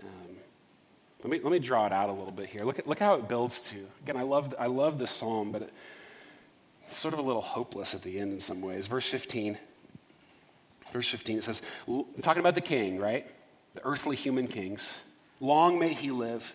Um, 0.03 0.35
let, 1.23 1.31
me, 1.31 1.39
let 1.39 1.51
me 1.51 1.59
draw 1.59 1.85
it 1.85 1.93
out 1.93 2.09
a 2.09 2.11
little 2.11 2.31
bit 2.31 2.47
here. 2.47 2.63
Look, 2.63 2.79
at, 2.79 2.87
look 2.87 2.99
how 2.99 3.15
it 3.15 3.27
builds 3.27 3.61
to. 3.69 3.77
Again, 4.03 4.17
I 4.17 4.23
love, 4.23 4.53
I 4.59 4.67
love 4.67 4.99
this 4.99 5.11
psalm, 5.11 5.51
but 5.51 5.63
it, 5.63 5.73
it's 6.87 6.97
sort 6.97 7.13
of 7.13 7.19
a 7.19 7.23
little 7.23 7.41
hopeless 7.41 7.95
at 7.95 8.01
the 8.01 8.19
end 8.19 8.33
in 8.33 8.39
some 8.39 8.61
ways. 8.61 8.87
Verse 8.87 9.07
15. 9.07 9.57
Verse 10.91 11.07
15, 11.07 11.39
it 11.39 11.43
says, 11.43 11.61
talking 12.21 12.39
about 12.39 12.53
the 12.53 12.61
king, 12.61 12.99
right? 12.99 13.25
The 13.73 13.81
earthly 13.83 14.15
human 14.15 14.47
kings. 14.47 14.93
Long 15.39 15.79
may 15.79 15.93
he 15.93 16.11
live. 16.11 16.53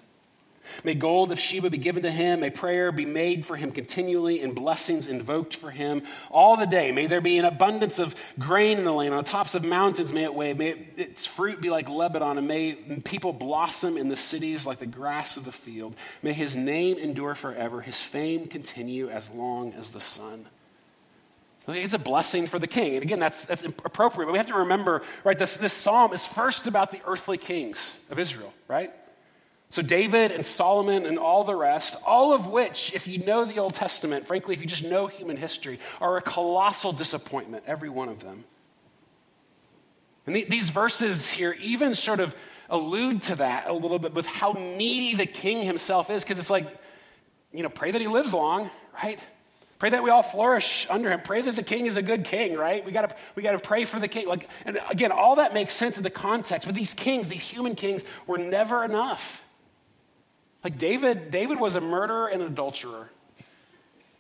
May 0.85 0.95
gold 0.95 1.33
of 1.33 1.39
Sheba 1.39 1.71
be 1.71 1.79
given 1.79 2.03
to 2.03 2.11
him, 2.11 2.41
may 2.41 2.51
prayer 2.51 2.93
be 2.93 3.07
made 3.07 3.47
for 3.47 3.57
him 3.57 3.71
continually, 3.71 4.43
and 4.43 4.55
blessings 4.55 5.07
invoked 5.07 5.57
for 5.57 5.71
him 5.71 6.03
all 6.31 6.57
the 6.57 6.67
day. 6.67 6.93
May 6.93 7.07
there 7.07 7.21
be 7.21 7.39
an 7.39 7.45
abundance 7.45 7.99
of 7.99 8.15
grain 8.39 8.79
in 8.79 8.85
the 8.85 8.93
land. 8.93 9.15
On 9.15 9.23
the 9.23 9.31
tops 9.31 9.55
of 9.55 9.65
mountains 9.65 10.13
may 10.13 10.25
it 10.25 10.35
wave. 10.35 10.59
May 10.59 10.69
it, 10.71 10.79
its 10.97 11.27
fruit 11.27 11.61
be 11.61 11.71
like 11.71 11.89
Lebanon, 11.89 12.39
and 12.39 12.49
may 12.49 12.75
people 13.05 13.33
blossom 13.33 13.97
in 13.97 14.09
the 14.09 14.17
cities 14.17 14.67
like 14.67 14.79
the 14.79 14.87
grass 14.87 15.37
of 15.37 15.45
the 15.45 15.53
field. 15.53 15.95
May 16.23 16.33
his 16.33 16.57
name 16.57 16.99
endure 16.99 17.35
forever, 17.35 17.81
his 17.81 18.01
fame 18.01 18.47
continue 18.47 19.09
as 19.09 19.31
long 19.31 19.73
as 19.75 19.91
the 19.91 20.01
sun. 20.01 20.47
It's 21.69 21.93
a 21.93 21.99
blessing 21.99 22.47
for 22.47 22.59
the 22.59 22.67
king. 22.67 22.95
And 22.95 23.03
again, 23.03 23.19
that's, 23.19 23.47
that's 23.47 23.65
appropriate. 23.65 24.27
But 24.27 24.33
we 24.33 24.39
have 24.39 24.47
to 24.47 24.55
remember, 24.55 25.03
right, 25.23 25.39
this, 25.39 25.59
this 25.59 25.75
psalm 25.75 26.15
is 26.15 26.25
first 26.25 26.67
about 26.67 26.91
the 26.91 27.01
earthly 27.07 27.37
kings 27.37 27.95
of 28.11 28.19
Israel, 28.19 28.53
right? 28.69 28.91
So, 29.71 29.83
David 29.83 30.33
and 30.33 30.47
Solomon 30.47 31.05
and 31.05 31.19
all 31.19 31.45
the 31.45 31.55
rest, 31.55 31.97
all 32.07 32.33
of 32.33 32.49
which, 32.49 32.95
if 32.95 33.07
you 33.07 33.19
know 33.19 33.45
the 33.45 33.59
Old 33.59 33.75
Testament, 33.75 34.27
frankly, 34.27 34.55
if 34.55 34.63
you 34.63 34.67
just 34.67 34.85
know 34.85 35.07
human 35.07 35.37
history, 35.37 35.79
are 36.01 36.17
a 36.17 36.23
colossal 36.23 36.93
disappointment, 36.93 37.65
every 37.67 37.91
one 37.91 38.09
of 38.09 38.21
them. 38.21 38.45
And 40.27 40.35
the, 40.35 40.45
these 40.45 40.71
verses 40.71 41.29
here 41.29 41.55
even 41.61 41.95
sort 41.95 42.21
of 42.21 42.35
allude 42.71 43.23
to 43.23 43.37
that 43.37 43.67
a 43.67 43.73
little 43.73 43.99
bit 43.99 44.15
with 44.15 44.27
how 44.27 44.53
needy 44.53 45.17
the 45.17 45.27
king 45.27 45.63
himself 45.63 46.09
is, 46.09 46.23
because 46.23 46.39
it's 46.39 46.51
like, 46.51 46.67
you 47.53 47.63
know, 47.63 47.69
pray 47.69 47.91
that 47.91 48.01
he 48.01 48.07
lives 48.07 48.33
long, 48.33 48.71
right? 49.03 49.19
Pray 49.79 49.91
that 49.91 50.03
we 50.03 50.11
all 50.11 50.23
flourish 50.23 50.87
under 50.91 51.11
him. 51.11 51.21
Pray 51.21 51.41
that 51.41 51.57
the 51.57 51.63
king 51.63 51.87
is 51.87 51.97
a 51.97 52.03
good 52.03 52.25
king, 52.25 52.57
right? 52.57 52.85
We 52.85 52.93
gotta, 52.93 53.15
we 53.37 53.43
gotta 53.43 53.59
pray 53.59 53.85
for 53.85 54.01
the 54.01 54.09
king. 54.09 54.27
Like, 54.27 54.49
and 54.65 54.79
again, 54.91 55.13
all 55.13 55.37
that 55.37 55.55
makes 55.55 55.73
sense 55.73 55.99
in 55.99 56.03
the 56.03 56.11
context, 56.11 56.67
but 56.67 56.75
these 56.75 56.95
kings, 56.95 57.29
these 57.29 57.45
human 57.45 57.75
kings, 57.75 58.05
were 58.27 58.39
never 58.39 58.83
enough. 58.83 59.45
Like 60.69 60.77
David, 60.77 61.31
David 61.31 61.59
was 61.59 61.77
a 61.77 61.81
murderer 61.81 62.27
and 62.27 62.43
an 62.43 62.49
adulterer. 62.49 63.09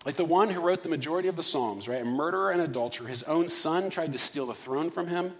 Like 0.06 0.16
the 0.16 0.24
one 0.24 0.48
who 0.48 0.62
wrote 0.62 0.82
the 0.82 0.88
majority 0.88 1.28
of 1.28 1.36
the 1.36 1.42
Psalms, 1.42 1.86
right? 1.86 2.00
A 2.00 2.06
murderer 2.06 2.52
and 2.52 2.62
adulterer. 2.62 3.06
His 3.06 3.22
own 3.24 3.48
son 3.48 3.90
tried 3.90 4.12
to 4.12 4.18
steal 4.18 4.46
the 4.46 4.54
throne 4.54 4.90
from 4.90 5.08
him. 5.08 5.34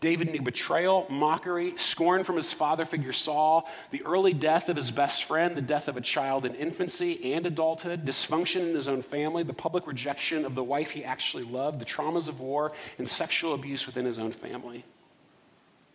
David 0.00 0.30
knew 0.30 0.40
betrayal, 0.40 1.06
mockery, 1.10 1.74
scorn 1.76 2.24
from 2.24 2.36
his 2.36 2.50
father 2.50 2.86
figure 2.86 3.12
Saul, 3.12 3.68
the 3.90 4.02
early 4.04 4.32
death 4.32 4.70
of 4.70 4.76
his 4.76 4.90
best 4.90 5.24
friend, 5.24 5.54
the 5.54 5.60
death 5.60 5.86
of 5.86 5.98
a 5.98 6.00
child 6.00 6.46
in 6.46 6.54
infancy 6.54 7.34
and 7.34 7.44
adulthood, 7.44 8.06
dysfunction 8.06 8.70
in 8.70 8.74
his 8.74 8.88
own 8.88 9.02
family, 9.02 9.42
the 9.42 9.52
public 9.52 9.86
rejection 9.86 10.46
of 10.46 10.54
the 10.54 10.64
wife 10.64 10.92
he 10.92 11.04
actually 11.04 11.44
loved, 11.44 11.78
the 11.78 11.84
traumas 11.84 12.26
of 12.26 12.40
war, 12.40 12.72
and 12.96 13.06
sexual 13.06 13.52
abuse 13.52 13.84
within 13.84 14.06
his 14.06 14.18
own 14.18 14.32
family. 14.32 14.82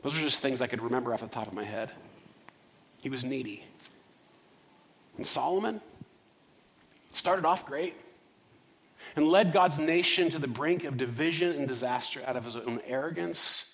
Those 0.03 0.15
are 0.15 0.21
just 0.21 0.43
things 0.43 0.61
I 0.61 0.67
could 0.67 0.83
remember 0.83 1.11
off 1.11 1.21
the 1.21 1.27
top 1.27 1.47
of 1.47 1.53
my 1.53 1.63
head. 1.63 1.89
He 2.99 3.09
was 3.09 3.23
needy. 3.23 3.63
And 5.17 5.25
Solomon 5.25 5.81
started 7.11 7.45
off 7.45 7.65
great 7.65 7.95
and 9.15 9.27
led 9.27 9.51
God's 9.51 9.79
nation 9.79 10.29
to 10.29 10.39
the 10.39 10.47
brink 10.47 10.83
of 10.83 10.97
division 10.97 11.51
and 11.51 11.67
disaster 11.67 12.21
out 12.25 12.35
of 12.35 12.45
his 12.45 12.55
own 12.55 12.79
arrogance, 12.85 13.73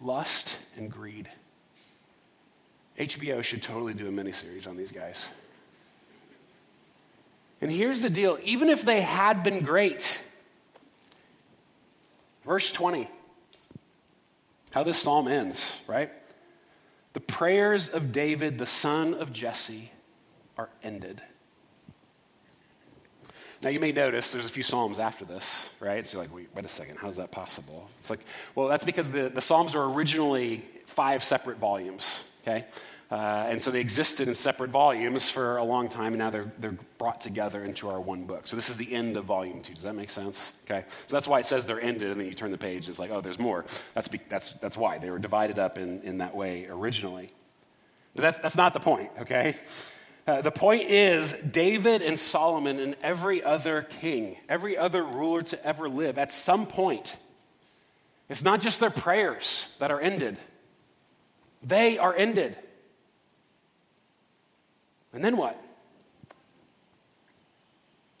lust, 0.00 0.58
and 0.76 0.90
greed. 0.90 1.28
HBO 2.98 3.42
should 3.42 3.62
totally 3.62 3.94
do 3.94 4.08
a 4.08 4.10
miniseries 4.10 4.66
on 4.66 4.76
these 4.76 4.92
guys. 4.92 5.28
And 7.60 7.70
here's 7.70 8.02
the 8.02 8.10
deal 8.10 8.38
even 8.44 8.68
if 8.68 8.82
they 8.82 9.00
had 9.00 9.42
been 9.42 9.64
great, 9.64 10.18
verse 12.44 12.70
20, 12.72 13.08
how 14.70 14.82
this 14.82 15.00
psalm 15.00 15.26
ends, 15.26 15.74
right? 15.86 16.10
The 17.14 17.20
prayers 17.20 17.88
of 17.88 18.12
David, 18.12 18.58
the 18.58 18.66
son 18.66 19.14
of 19.14 19.32
Jesse, 19.32 19.90
are 20.56 20.68
ended. 20.82 21.22
Now, 23.62 23.70
you 23.70 23.80
may 23.80 23.92
notice 23.92 24.32
there's 24.32 24.44
a 24.44 24.50
few 24.50 24.62
Psalms 24.62 24.98
after 24.98 25.24
this, 25.24 25.70
right? 25.80 26.06
So 26.06 26.18
you're 26.18 26.24
like, 26.24 26.34
wait, 26.34 26.48
wait 26.54 26.64
a 26.64 26.68
second, 26.68 26.98
how's 26.98 27.16
that 27.16 27.30
possible? 27.30 27.88
It's 27.98 28.10
like, 28.10 28.20
well, 28.54 28.68
that's 28.68 28.84
because 28.84 29.10
the, 29.10 29.30
the 29.30 29.40
Psalms 29.40 29.74
were 29.74 29.90
originally 29.90 30.64
five 30.86 31.24
separate 31.24 31.58
volumes, 31.58 32.20
okay? 32.42 32.66
Uh, 33.10 33.46
and 33.48 33.62
so 33.62 33.70
they 33.70 33.80
existed 33.80 34.26
in 34.28 34.34
separate 34.34 34.70
volumes 34.70 35.30
for 35.30 35.56
a 35.56 35.64
long 35.64 35.88
time, 35.88 36.12
and 36.12 36.18
now 36.18 36.28
they're, 36.28 36.52
they're 36.58 36.76
brought 36.98 37.20
together 37.20 37.64
into 37.64 37.88
our 37.88 38.00
one 38.00 38.24
book. 38.24 38.46
So 38.46 38.56
this 38.56 38.68
is 38.68 38.76
the 38.76 38.92
end 38.92 39.16
of 39.16 39.24
volume 39.24 39.62
two. 39.62 39.74
Does 39.74 39.84
that 39.84 39.94
make 39.94 40.10
sense? 40.10 40.52
Okay. 40.64 40.84
So 41.06 41.16
that's 41.16 41.28
why 41.28 41.38
it 41.38 41.46
says 41.46 41.64
they're 41.64 41.80
ended, 41.80 42.10
and 42.10 42.20
then 42.20 42.26
you 42.26 42.34
turn 42.34 42.50
the 42.50 42.58
page, 42.58 42.88
it's 42.88 42.98
like, 42.98 43.10
oh, 43.10 43.20
there's 43.20 43.38
more. 43.38 43.64
That's, 43.94 44.08
be, 44.08 44.20
that's, 44.28 44.52
that's 44.54 44.76
why. 44.76 44.98
They 44.98 45.10
were 45.10 45.20
divided 45.20 45.58
up 45.58 45.78
in, 45.78 46.02
in 46.02 46.18
that 46.18 46.34
way 46.34 46.66
originally. 46.66 47.32
But 48.14 48.22
that's, 48.22 48.38
that's 48.40 48.56
not 48.56 48.74
the 48.74 48.80
point, 48.80 49.10
okay? 49.20 49.54
Uh, 50.26 50.42
the 50.42 50.50
point 50.50 50.90
is, 50.90 51.32
David 51.34 52.02
and 52.02 52.18
Solomon 52.18 52.80
and 52.80 52.96
every 53.02 53.44
other 53.44 53.82
king, 53.82 54.36
every 54.48 54.76
other 54.76 55.04
ruler 55.04 55.42
to 55.42 55.64
ever 55.64 55.88
live, 55.88 56.18
at 56.18 56.32
some 56.32 56.66
point, 56.66 57.16
it's 58.28 58.42
not 58.42 58.60
just 58.60 58.80
their 58.80 58.90
prayers 58.90 59.68
that 59.78 59.92
are 59.92 60.00
ended. 60.00 60.36
They 61.62 61.98
are 61.98 62.14
ended. 62.14 62.56
And 65.12 65.24
then 65.24 65.36
what? 65.36 65.62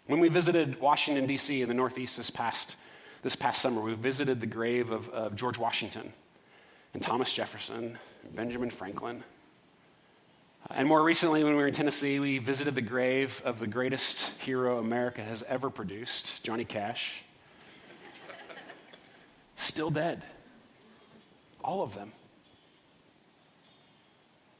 When 0.06 0.20
we 0.20 0.28
visited 0.28 0.80
Washington, 0.80 1.26
D.C., 1.26 1.60
in 1.60 1.68
the 1.68 1.74
Northeast 1.74 2.16
this 2.16 2.30
past, 2.30 2.76
this 3.22 3.34
past 3.34 3.60
summer, 3.60 3.80
we 3.80 3.94
visited 3.94 4.40
the 4.40 4.46
grave 4.46 4.92
of, 4.92 5.08
of 5.08 5.34
George 5.34 5.58
Washington 5.58 6.12
and 6.94 7.02
Thomas 7.02 7.32
Jefferson 7.32 7.98
and 8.22 8.34
Benjamin 8.36 8.70
Franklin. 8.70 9.24
And 10.70 10.88
more 10.88 11.02
recently, 11.02 11.44
when 11.44 11.54
we 11.54 11.60
were 11.60 11.68
in 11.68 11.74
Tennessee, 11.74 12.18
we 12.18 12.38
visited 12.38 12.74
the 12.74 12.82
grave 12.82 13.40
of 13.44 13.60
the 13.60 13.66
greatest 13.66 14.30
hero 14.38 14.78
America 14.78 15.22
has 15.22 15.42
ever 15.44 15.70
produced, 15.70 16.42
Johnny 16.42 16.64
Cash. 16.64 17.22
Still 19.54 19.90
dead. 19.90 20.22
All 21.64 21.82
of 21.82 21.94
them. 21.94 22.12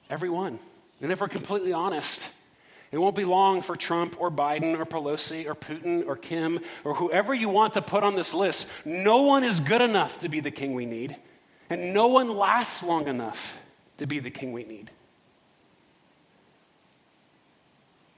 Everyone. 0.08 0.58
And 1.00 1.12
if 1.12 1.20
we're 1.20 1.28
completely 1.28 1.72
honest, 1.72 2.30
it 2.92 2.98
won't 2.98 3.16
be 3.16 3.24
long 3.24 3.60
for 3.60 3.76
Trump 3.76 4.20
or 4.20 4.30
Biden 4.30 4.78
or 4.78 4.86
Pelosi 4.86 5.46
or 5.46 5.54
Putin 5.54 6.06
or 6.06 6.16
Kim 6.16 6.60
or 6.84 6.94
whoever 6.94 7.34
you 7.34 7.48
want 7.48 7.74
to 7.74 7.82
put 7.82 8.02
on 8.02 8.14
this 8.14 8.32
list. 8.32 8.68
No 8.84 9.22
one 9.22 9.44
is 9.44 9.60
good 9.60 9.82
enough 9.82 10.20
to 10.20 10.28
be 10.28 10.40
the 10.40 10.50
king 10.50 10.72
we 10.74 10.86
need, 10.86 11.16
and 11.68 11.92
no 11.92 12.06
one 12.06 12.30
lasts 12.34 12.82
long 12.82 13.08
enough 13.08 13.58
to 13.98 14.06
be 14.06 14.20
the 14.20 14.30
king 14.30 14.52
we 14.52 14.64
need. 14.64 14.90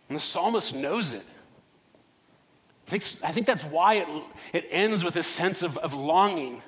And 0.09 0.17
the 0.17 0.21
psalmist 0.21 0.75
knows 0.75 1.13
it. 1.13 1.25
I 2.87 2.91
think, 2.91 3.05
I 3.23 3.33
think 3.33 3.47
that's 3.47 3.65
why 3.65 3.95
it, 3.95 4.09
it 4.55 4.67
ends 4.71 5.05
with 5.05 5.15
this 5.15 5.27
sense 5.27 5.63
of, 5.63 5.77
of 5.79 5.93
longing. 5.93 6.63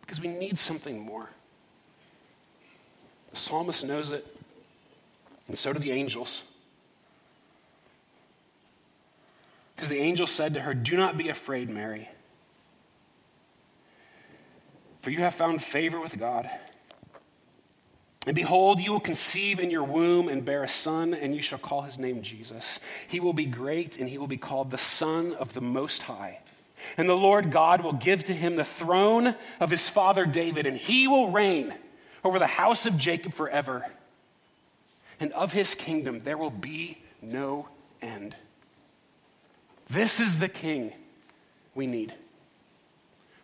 Because 0.00 0.20
we 0.20 0.28
need 0.28 0.58
something 0.58 1.00
more. 1.00 1.28
The 3.30 3.36
psalmist 3.36 3.84
knows 3.84 4.12
it, 4.12 4.26
and 5.48 5.56
so 5.56 5.72
do 5.72 5.78
the 5.78 5.92
angels. 5.92 6.44
Because 9.74 9.88
the 9.88 9.98
angel 9.98 10.26
said 10.26 10.54
to 10.54 10.60
her, 10.60 10.74
Do 10.74 10.96
not 10.96 11.16
be 11.16 11.28
afraid, 11.28 11.68
Mary, 11.68 12.08
for 15.02 15.10
you 15.10 15.18
have 15.18 15.34
found 15.34 15.62
favor 15.62 16.00
with 16.00 16.18
God. 16.18 16.48
And 18.26 18.34
behold, 18.34 18.80
you 18.80 18.92
will 18.92 19.00
conceive 19.00 19.60
in 19.60 19.70
your 19.70 19.84
womb 19.84 20.28
and 20.28 20.44
bear 20.44 20.64
a 20.64 20.68
son, 20.68 21.12
and 21.12 21.34
you 21.34 21.42
shall 21.42 21.58
call 21.58 21.82
his 21.82 21.98
name 21.98 22.22
Jesus. 22.22 22.80
He 23.08 23.20
will 23.20 23.34
be 23.34 23.44
great, 23.44 23.98
and 23.98 24.08
he 24.08 24.16
will 24.16 24.26
be 24.26 24.38
called 24.38 24.70
the 24.70 24.78
Son 24.78 25.34
of 25.34 25.52
the 25.52 25.60
Most 25.60 26.02
High. 26.04 26.40
And 26.96 27.08
the 27.08 27.16
Lord 27.16 27.50
God 27.50 27.82
will 27.82 27.92
give 27.92 28.24
to 28.24 28.34
him 28.34 28.56
the 28.56 28.64
throne 28.64 29.34
of 29.60 29.70
his 29.70 29.88
father 29.88 30.24
David, 30.24 30.66
and 30.66 30.76
he 30.76 31.06
will 31.06 31.30
reign 31.30 31.74
over 32.22 32.38
the 32.38 32.46
house 32.46 32.86
of 32.86 32.96
Jacob 32.96 33.34
forever. 33.34 33.84
And 35.20 35.32
of 35.32 35.52
his 35.52 35.74
kingdom 35.74 36.22
there 36.24 36.38
will 36.38 36.50
be 36.50 36.98
no 37.20 37.68
end. 38.00 38.34
This 39.90 40.18
is 40.20 40.38
the 40.38 40.48
king 40.48 40.92
we 41.74 41.86
need. 41.86 42.14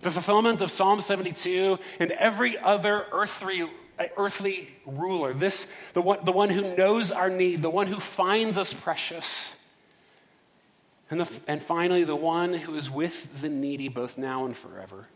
The 0.01 0.11
fulfillment 0.11 0.63
of 0.63 0.71
Psalm 0.71 1.03
72 1.03 1.79
and 1.99 2.11
every 2.13 2.59
other 2.59 3.07
earthly 3.13 3.69
earthly 4.17 4.69
ruler, 4.87 5.33
this, 5.33 5.67
the 5.93 6.03
one, 6.03 6.25
the 6.25 6.33
one 6.33 6.49
who 6.49 6.77
knows 6.77 7.13
our 7.13 7.29
need, 7.29 7.63
the 7.63 7.71
one 7.71 7.87
who 7.87 8.01
finds 8.01 8.57
us 8.57 8.73
precious. 8.73 9.57
And, 11.11 11.21
the, 11.21 11.29
and 11.47 11.63
finally, 11.63 12.05
the 12.05 12.17
one 12.17 12.53
who 12.53 12.75
is 12.77 12.91
with 12.91 13.41
the 13.41 13.49
needy 13.49 13.89
both 13.89 14.17
now 14.17 14.47
and 14.47 14.57
forever. 14.57 15.07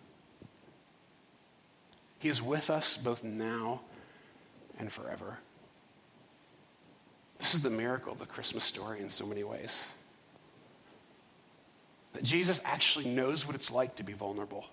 He 2.19 2.29
is 2.29 2.43
with 2.43 2.71
us 2.71 2.97
both 2.97 3.23
now 3.23 3.81
and 4.79 4.93
forever. 4.93 5.39
This 7.39 7.55
is 7.55 7.61
the 7.61 7.71
miracle 7.71 8.13
of 8.13 8.19
the 8.19 8.27
Christmas 8.27 8.65
story 8.65 9.01
in 9.01 9.09
so 9.09 9.27
many 9.27 9.45
ways. 9.45 9.89
That 12.15 12.23
Jesus 12.23 12.61
actually 12.65 13.07
knows 13.07 13.47
what 13.47 13.55
it's 13.55 13.71
like 13.71 13.97
to 13.97 14.03
be 14.03 14.13
vulnerable. 14.13 14.65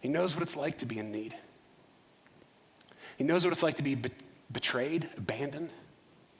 He 0.00 0.08
knows 0.08 0.34
what 0.34 0.42
it's 0.42 0.56
like 0.56 0.78
to 0.78 0.86
be 0.86 0.98
in 0.98 1.10
need. 1.10 1.34
He 3.20 3.24
knows 3.24 3.44
what 3.44 3.52
it's 3.52 3.62
like 3.62 3.76
to 3.76 3.82
be 3.82 3.96
be- 3.96 4.08
betrayed, 4.50 5.06
abandoned, 5.18 5.68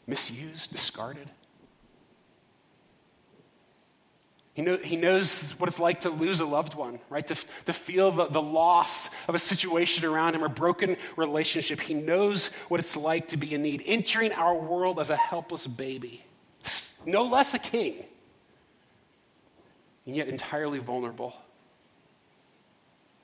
misused, 0.06 0.72
discarded. 0.72 1.28
He, 4.54 4.62
know, 4.62 4.78
he 4.78 4.96
knows 4.96 5.50
what 5.58 5.68
it's 5.68 5.78
like 5.78 6.00
to 6.00 6.08
lose 6.08 6.40
a 6.40 6.46
loved 6.46 6.72
one, 6.72 6.98
right? 7.10 7.26
To, 7.26 7.36
to 7.66 7.74
feel 7.74 8.10
the, 8.10 8.28
the 8.28 8.40
loss 8.40 9.10
of 9.28 9.34
a 9.34 9.38
situation 9.38 10.06
around 10.06 10.34
him 10.34 10.42
or 10.42 10.48
broken 10.48 10.96
relationship. 11.16 11.82
He 11.82 11.92
knows 11.92 12.46
what 12.68 12.80
it's 12.80 12.96
like 12.96 13.28
to 13.28 13.36
be 13.36 13.52
in 13.52 13.60
need, 13.60 13.82
entering 13.84 14.32
our 14.32 14.54
world 14.54 15.00
as 15.00 15.10
a 15.10 15.16
helpless 15.16 15.66
baby, 15.66 16.24
no 17.04 17.24
less 17.24 17.52
a 17.52 17.58
king, 17.58 18.06
and 20.06 20.16
yet 20.16 20.28
entirely 20.28 20.78
vulnerable. 20.78 21.34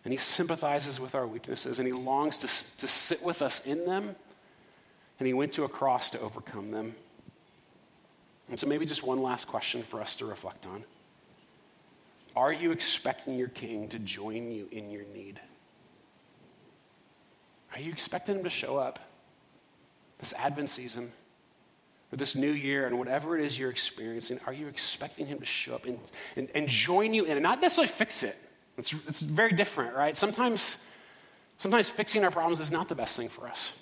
And 0.06 0.12
he 0.12 0.18
sympathizes 0.18 1.00
with 1.00 1.16
our 1.16 1.26
weaknesses 1.26 1.80
and 1.80 1.88
he 1.88 1.92
longs 1.92 2.36
to, 2.36 2.76
to 2.76 2.86
sit 2.86 3.20
with 3.24 3.42
us 3.42 3.66
in 3.66 3.84
them. 3.86 4.14
And 5.18 5.26
he 5.26 5.34
went 5.34 5.54
to 5.54 5.64
a 5.64 5.68
cross 5.68 6.10
to 6.10 6.20
overcome 6.20 6.70
them. 6.70 6.94
And 8.48 8.56
so, 8.60 8.68
maybe 8.68 8.86
just 8.86 9.02
one 9.02 9.20
last 9.20 9.48
question 9.48 9.82
for 9.82 10.00
us 10.00 10.14
to 10.16 10.24
reflect 10.24 10.64
on 10.68 10.84
Are 12.36 12.52
you 12.52 12.70
expecting 12.70 13.36
your 13.36 13.48
king 13.48 13.88
to 13.88 13.98
join 13.98 14.52
you 14.52 14.68
in 14.70 14.92
your 14.92 15.02
need? 15.12 15.40
Are 17.74 17.80
you 17.80 17.90
expecting 17.90 18.36
him 18.36 18.44
to 18.44 18.50
show 18.50 18.76
up 18.76 19.00
this 20.20 20.32
Advent 20.34 20.70
season? 20.70 21.10
or 22.12 22.16
this 22.16 22.36
new 22.36 22.52
year 22.52 22.86
and 22.86 22.96
whatever 22.96 23.36
it 23.36 23.44
is 23.44 23.58
you're 23.58 23.68
experiencing, 23.68 24.38
are 24.46 24.52
you 24.52 24.68
expecting 24.68 25.26
him 25.26 25.40
to 25.40 25.44
show 25.44 25.74
up 25.74 25.86
and, 25.86 25.98
and, 26.36 26.48
and 26.54 26.68
join 26.68 27.12
you 27.12 27.24
in 27.24 27.36
it? 27.36 27.40
Not 27.40 27.60
necessarily 27.60 27.88
fix 27.88 28.22
it, 28.22 28.36
it's, 28.78 28.94
it's 29.08 29.20
very 29.20 29.52
different, 29.52 29.94
right? 29.94 30.16
Sometimes, 30.16 30.76
sometimes 31.56 31.88
fixing 31.88 32.24
our 32.24 32.30
problems 32.30 32.60
is 32.60 32.70
not 32.70 32.88
the 32.88 32.94
best 32.94 33.16
thing 33.16 33.28
for 33.28 33.48
us. 33.48 33.72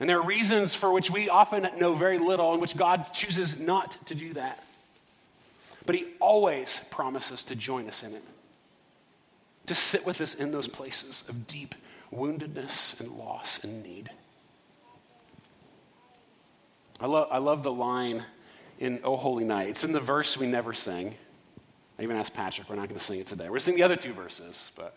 And 0.00 0.08
there 0.08 0.18
are 0.18 0.26
reasons 0.26 0.74
for 0.74 0.92
which 0.92 1.10
we 1.10 1.28
often 1.28 1.68
know 1.78 1.94
very 1.94 2.18
little, 2.18 2.54
in 2.54 2.60
which 2.60 2.76
God 2.76 3.12
chooses 3.12 3.58
not 3.58 3.96
to 4.06 4.14
do 4.14 4.32
that. 4.32 4.64
But 5.86 5.94
He 5.94 6.06
always 6.20 6.82
promises 6.90 7.42
to 7.44 7.54
join 7.54 7.86
us 7.86 8.02
in 8.02 8.14
it, 8.14 8.24
to 9.66 9.74
sit 9.74 10.04
with 10.06 10.20
us 10.20 10.34
in 10.34 10.50
those 10.50 10.68
places 10.68 11.24
of 11.28 11.46
deep 11.46 11.74
woundedness 12.12 12.98
and 12.98 13.12
loss 13.12 13.62
and 13.62 13.82
need. 13.82 14.10
I, 16.98 17.06
love 17.06 17.28
I 17.30 17.38
love 17.38 17.62
the 17.62 17.72
line 17.72 18.24
in 18.78 19.00
O 19.04 19.16
Holy 19.16 19.44
Night. 19.44 19.68
It's 19.68 19.84
in 19.84 19.92
the 19.92 20.00
verse 20.00 20.36
we 20.36 20.46
never 20.46 20.72
sing. 20.72 21.14
I 22.00 22.02
even 22.02 22.16
asked 22.16 22.32
Patrick, 22.32 22.70
we're 22.70 22.76
not 22.76 22.88
going 22.88 22.98
to 22.98 23.04
sing 23.04 23.20
it 23.20 23.26
today. 23.26 23.44
We're 23.44 23.50
going 23.50 23.58
to 23.58 23.64
sing 23.66 23.76
the 23.76 23.82
other 23.82 23.96
two 23.96 24.14
verses, 24.14 24.70
but. 24.74 24.96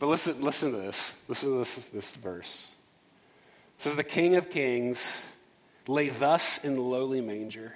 But 0.00 0.08
listen, 0.08 0.42
listen 0.42 0.72
to 0.72 0.78
this. 0.78 1.14
Listen 1.28 1.50
to 1.50 1.58
this, 1.58 1.84
this 1.90 2.16
verse. 2.16 2.72
It 3.76 3.82
says, 3.82 3.94
The 3.94 4.02
King 4.02 4.34
of 4.34 4.50
Kings 4.50 5.18
lay 5.86 6.08
thus 6.08 6.58
in 6.64 6.74
lowly 6.74 7.20
manger. 7.20 7.74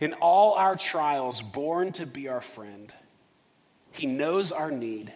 In 0.00 0.14
all 0.14 0.54
our 0.54 0.74
trials, 0.74 1.42
born 1.42 1.92
to 1.92 2.06
be 2.06 2.26
our 2.26 2.40
friend. 2.40 2.92
He 3.92 4.08
knows 4.08 4.50
our 4.50 4.72
need. 4.72 5.12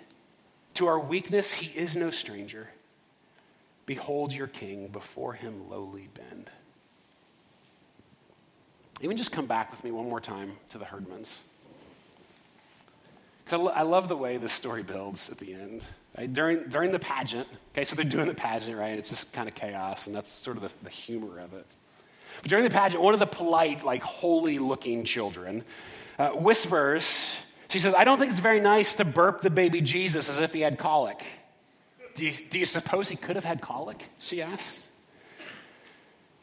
To 0.74 0.86
our 0.86 1.00
weakness, 1.00 1.52
he 1.52 1.76
is 1.76 1.96
no 1.96 2.12
stranger. 2.12 2.68
Behold 3.84 4.32
your 4.32 4.46
king, 4.46 4.86
before 4.86 5.32
him 5.32 5.68
lowly 5.68 6.08
bend. 6.14 6.52
Even 9.00 9.16
just 9.16 9.32
come 9.32 9.46
back 9.46 9.70
with 9.70 9.82
me 9.84 9.90
one 9.90 10.08
more 10.08 10.20
time 10.20 10.52
to 10.70 10.78
the 10.78 10.84
Herdmans. 10.84 11.38
Because 13.44 13.72
I, 13.74 13.82
love 13.82 14.08
the 14.08 14.16
way 14.16 14.38
this 14.38 14.52
story 14.52 14.82
builds 14.82 15.28
at 15.28 15.36
the 15.38 15.52
end. 15.52 15.82
Right? 16.16 16.32
During, 16.32 16.68
during 16.68 16.92
the 16.92 16.98
pageant, 16.98 17.46
okay, 17.72 17.84
so 17.84 17.94
they're 17.94 18.04
doing 18.04 18.26
the 18.26 18.34
pageant, 18.34 18.78
right? 18.78 18.96
It's 18.98 19.10
just 19.10 19.32
kind 19.32 19.48
of 19.48 19.54
chaos, 19.54 20.06
and 20.06 20.16
that's 20.16 20.30
sort 20.30 20.56
of 20.56 20.62
the, 20.62 20.70
the 20.82 20.90
humor 20.90 21.40
of 21.40 21.52
it. 21.52 21.66
But 22.40 22.48
during 22.48 22.64
the 22.64 22.70
pageant, 22.70 23.02
one 23.02 23.12
of 23.12 23.20
the 23.20 23.26
polite, 23.26 23.84
like 23.84 24.02
holy 24.02 24.58
looking 24.58 25.04
children 25.04 25.62
uh, 26.18 26.30
whispers, 26.30 27.34
she 27.68 27.78
says, 27.78 27.92
I 27.94 28.04
don't 28.04 28.18
think 28.18 28.30
it's 28.30 28.40
very 28.40 28.60
nice 28.60 28.94
to 28.96 29.04
burp 29.04 29.42
the 29.42 29.50
baby 29.50 29.80
Jesus 29.80 30.28
as 30.28 30.40
if 30.40 30.52
he 30.52 30.60
had 30.60 30.78
colic. 30.78 31.24
Do 32.14 32.24
you, 32.24 32.32
do 32.50 32.58
you 32.58 32.66
suppose 32.66 33.08
he 33.08 33.16
could 33.16 33.36
have 33.36 33.44
had 33.44 33.60
colic? 33.60 34.04
She 34.20 34.40
asks. 34.40 34.88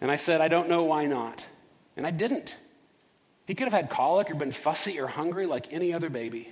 And 0.02 0.12
I 0.12 0.18
said, 0.18 0.42
I 0.42 0.50
don't 0.50 0.68
know 0.68 0.84
why 0.84 1.06
not. 1.06 1.46
And 2.02 2.08
I 2.08 2.10
didn't. 2.10 2.56
He 3.46 3.54
could 3.54 3.66
have 3.66 3.74
had 3.74 3.92
colic 3.92 4.32
or 4.32 4.34
been 4.34 4.52
fussy 4.52 5.00
or 5.00 5.06
hungry 5.06 5.46
like 5.46 5.72
any 5.72 5.94
other 5.94 6.10
baby. 6.10 6.50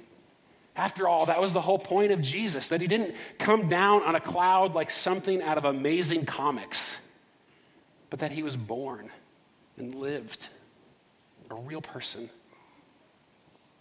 After 0.75 1.07
all, 1.07 1.25
that 1.25 1.41
was 1.41 1.53
the 1.53 1.59
whole 1.59 1.79
point 1.79 2.11
of 2.11 2.21
Jesus, 2.21 2.69
that 2.69 2.81
he 2.81 2.85
didn't 2.85 3.15
come 3.39 3.67
down 3.67 4.03
on 4.03 4.13
a 4.13 4.19
cloud 4.19 4.75
like 4.75 4.91
something 4.91 5.41
out 5.41 5.57
of 5.57 5.65
amazing 5.65 6.27
comics, 6.27 6.97
but 8.11 8.19
that 8.19 8.31
he 8.31 8.43
was 8.43 8.55
born 8.55 9.09
and 9.79 9.95
lived, 9.95 10.49
a 11.49 11.55
real 11.55 11.81
person. 11.81 12.29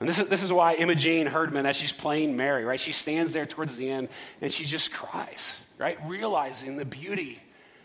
And 0.01 0.09
this 0.09 0.19
is, 0.19 0.29
this 0.29 0.43
is 0.43 0.51
why 0.51 0.75
Imogene 0.77 1.27
Herdman, 1.27 1.67
as 1.67 1.77
she's 1.77 1.93
playing 1.93 2.35
Mary, 2.35 2.65
right, 2.65 2.81
she 2.81 2.93
stands 2.93 3.35
there 3.35 3.45
towards 3.45 3.77
the 3.77 3.91
end 3.91 4.09
and 4.41 4.51
she 4.51 4.65
just 4.65 4.91
cries, 4.91 5.61
right, 5.77 5.99
realizing 6.07 6.79
the 6.79 6.87
beauty 6.87 7.39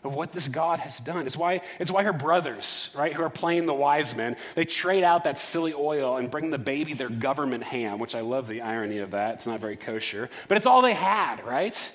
of 0.04 0.13
what 0.13 0.32
this 0.32 0.48
God 0.48 0.80
has 0.80 1.00
done. 1.00 1.26
It's 1.26 1.38
why, 1.38 1.62
it's 1.80 1.89
why 1.89 2.04
her 2.04 2.13
brothers, 2.13 2.92
right, 2.96 3.13
who 3.13 3.24
are 3.24 3.30
playing 3.30 3.66
the 3.66 3.74
wise 3.74 4.16
men, 4.16 4.36
they 4.56 4.66
trade 4.66 5.04
out 5.04 5.24
that 5.24 5.39
silly 5.39 5.74
oil 5.74 6.18
and 6.18 6.30
bring 6.30 6.52
the 6.52 6.58
baby 6.58 6.94
their 6.94 7.10
government 7.10 7.63
ham, 7.63 8.00
which 8.00 8.16
I 8.16 8.22
love 8.22 8.48
the 8.48 8.62
irony 8.62 9.00
of 9.00 9.12
that. 9.12 9.36
It's 9.36 9.48
not 9.48 9.60
very 9.60 9.78
kosher, 9.78 10.30
but 10.48 10.58
it's 10.58 10.66
all 10.66 10.82
they 10.82 10.94
had, 10.94 11.46
right? 11.46 11.92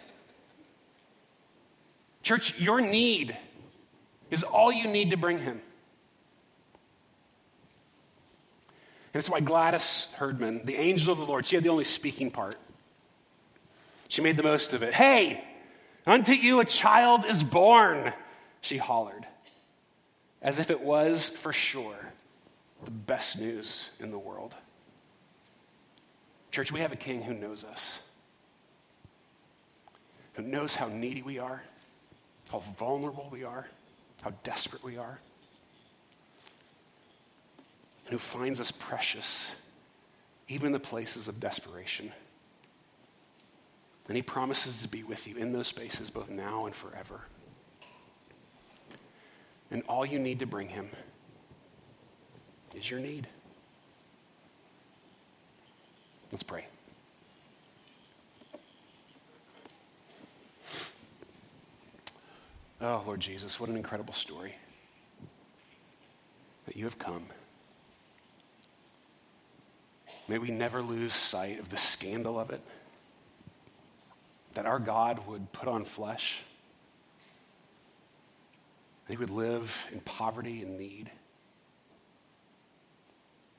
Church, 2.22 2.58
your 2.58 2.80
need 2.80 3.36
is 4.30 4.42
all 4.42 4.72
you 4.72 4.88
need 4.88 5.10
to 5.10 5.16
bring 5.16 5.38
him. 5.38 5.60
And 9.14 9.20
it's 9.20 9.30
why 9.30 9.40
Gladys 9.40 10.08
Herdman, 10.16 10.64
the 10.64 10.76
angel 10.76 11.12
of 11.12 11.18
the 11.18 11.24
Lord, 11.24 11.46
she 11.46 11.56
had 11.56 11.64
the 11.64 11.70
only 11.70 11.84
speaking 11.84 12.30
part. 12.30 12.56
She 14.08 14.22
made 14.22 14.36
the 14.36 14.42
most 14.42 14.74
of 14.74 14.82
it. 14.82 14.94
Hey, 14.94 15.44
unto 16.08 16.32
you 16.32 16.60
a 16.60 16.64
child 16.64 17.24
is 17.24 17.42
born, 17.42 18.12
she 18.60 18.76
hollered, 18.76 19.26
as 20.42 20.58
if 20.58 20.70
it 20.70 20.80
was 20.80 21.28
for 21.28 21.52
sure 21.52 21.98
the 22.84 22.90
best 22.90 23.38
news 23.38 23.90
in 24.00 24.10
the 24.10 24.18
world. 24.18 24.54
Church, 26.50 26.72
we 26.72 26.80
have 26.80 26.92
a 26.92 26.96
king 26.96 27.22
who 27.22 27.34
knows 27.34 27.64
us, 27.64 27.98
who 30.34 30.42
knows 30.42 30.74
how 30.74 30.88
needy 30.88 31.22
we 31.22 31.38
are, 31.38 31.62
how 32.50 32.60
vulnerable 32.78 33.28
we 33.30 33.44
are, 33.44 33.66
how 34.22 34.32
desperate 34.42 34.82
we 34.82 34.96
are 34.96 35.18
and 38.08 38.14
who 38.14 38.18
finds 38.18 38.58
us 38.58 38.70
precious, 38.70 39.52
even 40.48 40.68
in 40.68 40.72
the 40.72 40.80
places 40.80 41.28
of 41.28 41.38
desperation. 41.40 42.10
And 44.08 44.16
he 44.16 44.22
promises 44.22 44.82
to 44.82 44.88
be 44.88 45.02
with 45.02 45.26
you 45.26 45.36
in 45.36 45.52
those 45.52 45.68
spaces 45.68 46.10
both 46.10 46.30
now 46.30 46.66
and 46.66 46.74
forever. 46.74 47.20
And 49.70 49.82
all 49.88 50.06
you 50.06 50.18
need 50.18 50.38
to 50.38 50.46
bring 50.46 50.68
him 50.68 50.88
is 52.74 52.90
your 52.90 53.00
need. 53.00 53.28
Let's 56.32 56.42
pray. 56.42 56.66
Oh, 62.80 63.02
Lord 63.06 63.20
Jesus, 63.20 63.60
what 63.60 63.68
an 63.68 63.76
incredible 63.76 64.14
story 64.14 64.54
that 66.66 66.76
you 66.76 66.84
have 66.84 66.98
come 66.98 67.24
May 70.28 70.36
we 70.36 70.50
never 70.50 70.82
lose 70.82 71.14
sight 71.14 71.58
of 71.58 71.70
the 71.70 71.78
scandal 71.78 72.38
of 72.38 72.50
it. 72.50 72.60
That 74.58 74.66
our 74.66 74.80
God 74.80 75.24
would 75.28 75.52
put 75.52 75.68
on 75.68 75.84
flesh. 75.84 76.42
That 79.06 79.12
he 79.12 79.16
would 79.16 79.30
live 79.30 79.72
in 79.92 80.00
poverty 80.00 80.62
and 80.62 80.76
need. 80.76 81.08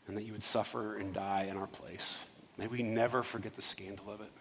And 0.08 0.18
that 0.18 0.24
you 0.24 0.34
would 0.34 0.44
suffer 0.44 0.98
and 0.98 1.14
die 1.14 1.48
in 1.50 1.56
our 1.56 1.68
place. 1.68 2.20
May 2.58 2.68
we 2.68 2.84
never 2.84 3.24
forget 3.24 3.54
the 3.54 3.62
scandal 3.62 4.12
of 4.12 4.20
it. 4.20 4.32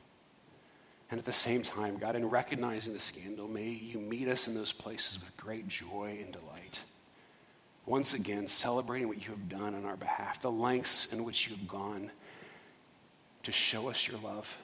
And 1.12 1.20
at 1.20 1.24
the 1.24 1.32
same 1.32 1.62
time, 1.62 1.96
God, 1.96 2.16
in 2.16 2.28
recognizing 2.28 2.92
the 2.92 2.98
scandal, 2.98 3.46
may 3.46 3.68
you 3.68 4.00
meet 4.00 4.26
us 4.26 4.48
in 4.48 4.54
those 4.56 4.72
places 4.72 5.20
with 5.20 5.36
great 5.36 5.68
joy 5.68 6.18
and 6.20 6.32
delight 6.32 6.80
once 7.86 8.14
again 8.14 8.48
celebrating 8.48 9.06
what 9.06 9.24
you 9.24 9.30
have 9.30 9.48
done 9.48 9.76
on 9.76 9.84
our 9.84 9.96
behalf, 9.96 10.42
the 10.42 10.50
lengths 10.50 11.06
in 11.12 11.22
which 11.22 11.46
you 11.46 11.54
have 11.54 11.68
gone 11.68 12.10
to 13.44 13.52
show 13.52 13.88
us 13.88 14.08
your 14.08 14.18
love, 14.18 14.58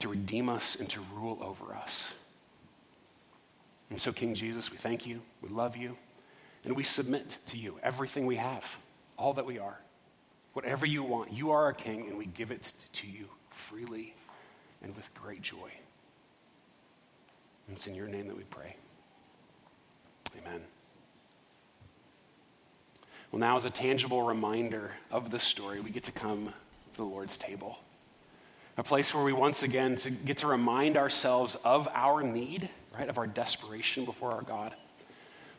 to 0.00 0.08
redeem 0.08 0.48
us, 0.48 0.76
and 0.76 0.88
to 0.90 1.00
rule 1.14 1.38
over 1.42 1.74
us. 1.74 2.12
And 3.90 4.00
so, 4.00 4.12
King 4.12 4.34
Jesus, 4.34 4.70
we 4.70 4.76
thank 4.76 5.06
you, 5.06 5.20
we 5.42 5.48
love 5.48 5.76
you, 5.76 5.96
and 6.64 6.76
we 6.76 6.84
submit 6.84 7.38
to 7.48 7.56
you 7.56 7.78
everything 7.82 8.26
we 8.26 8.36
have, 8.36 8.64
all 9.16 9.34
that 9.34 9.46
we 9.46 9.58
are. 9.58 9.78
Whatever 10.52 10.86
you 10.86 11.02
want, 11.02 11.32
you 11.32 11.50
are 11.50 11.64
our 11.64 11.72
King, 11.72 12.06
and 12.08 12.18
we 12.18 12.26
give 12.26 12.50
it 12.50 12.72
to 12.92 13.06
you 13.06 13.26
freely 13.50 14.14
and 14.82 14.94
with 14.96 15.12
great 15.14 15.42
joy. 15.42 15.70
And 17.66 17.76
it's 17.76 17.86
in 17.86 17.94
your 17.94 18.08
name 18.08 18.26
that 18.28 18.36
we 18.36 18.44
pray. 18.44 18.76
Amen. 20.38 20.60
Well, 23.30 23.38
now, 23.38 23.56
as 23.56 23.64
a 23.64 23.70
tangible 23.70 24.22
reminder 24.22 24.90
of 25.12 25.30
this 25.30 25.44
story, 25.44 25.80
we 25.80 25.90
get 25.90 26.04
to 26.04 26.12
come 26.12 26.46
to 26.92 26.96
the 26.96 27.04
Lord's 27.04 27.38
table. 27.38 27.78
A 28.76 28.82
place 28.82 29.12
where 29.14 29.24
we 29.24 29.32
once 29.32 29.62
again 29.62 29.96
to 29.96 30.10
get 30.10 30.38
to 30.38 30.46
remind 30.46 30.96
ourselves 30.96 31.56
of 31.64 31.88
our 31.92 32.22
need, 32.22 32.70
right, 32.96 33.08
of 33.08 33.18
our 33.18 33.26
desperation 33.26 34.04
before 34.04 34.32
our 34.32 34.42
God, 34.42 34.74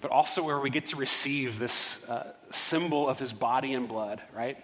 but 0.02 0.12
also 0.12 0.44
where 0.44 0.60
we 0.60 0.70
get 0.70 0.88
to 0.88 0.96
receive 0.96 1.60
this 1.60 2.04
uh, 2.10 2.34
symbol 2.50 3.08
of 3.08 3.20
his 3.20 3.32
body 3.32 3.74
and 3.74 3.88
blood, 3.88 4.22
right? 4.34 4.58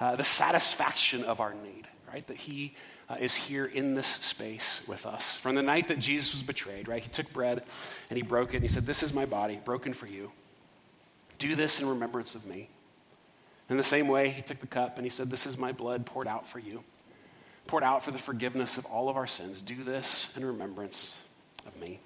Uh, 0.00 0.16
the 0.16 0.24
satisfaction 0.24 1.24
of 1.24 1.40
our 1.40 1.54
need, 1.54 1.86
right? 2.10 2.26
That 2.26 2.36
he 2.36 2.74
uh, 3.08 3.16
is 3.18 3.34
here 3.34 3.66
in 3.66 3.94
this 3.94 4.06
space 4.06 4.82
with 4.86 5.06
us. 5.06 5.36
From 5.36 5.54
the 5.54 5.62
night 5.62 5.88
that 5.88 5.98
Jesus 5.98 6.32
was 6.32 6.42
betrayed, 6.42 6.88
right? 6.88 7.02
He 7.02 7.08
took 7.08 7.32
bread 7.32 7.62
and 8.10 8.16
he 8.16 8.22
broke 8.22 8.50
it 8.50 8.58
and 8.58 8.62
he 8.62 8.68
said, 8.68 8.86
This 8.86 9.02
is 9.02 9.12
my 9.12 9.26
body, 9.26 9.60
broken 9.64 9.92
for 9.92 10.06
you. 10.06 10.30
Do 11.38 11.54
this 11.54 11.80
in 11.80 11.88
remembrance 11.88 12.34
of 12.34 12.46
me. 12.46 12.68
In 13.70 13.76
the 13.76 13.84
same 13.84 14.08
way, 14.08 14.30
he 14.30 14.42
took 14.42 14.60
the 14.60 14.66
cup 14.66 14.96
and 14.96 15.04
he 15.04 15.10
said, 15.10 15.30
This 15.30 15.46
is 15.46 15.56
my 15.56 15.72
blood 15.72 16.06
poured 16.06 16.26
out 16.26 16.46
for 16.46 16.58
you, 16.58 16.82
poured 17.68 17.84
out 17.84 18.02
for 18.02 18.10
the 18.10 18.18
forgiveness 18.18 18.78
of 18.78 18.86
all 18.86 19.08
of 19.08 19.16
our 19.16 19.26
sins. 19.26 19.62
Do 19.62 19.84
this 19.84 20.30
in 20.36 20.44
remembrance 20.44 21.16
of 21.66 21.76
me. 21.80 22.00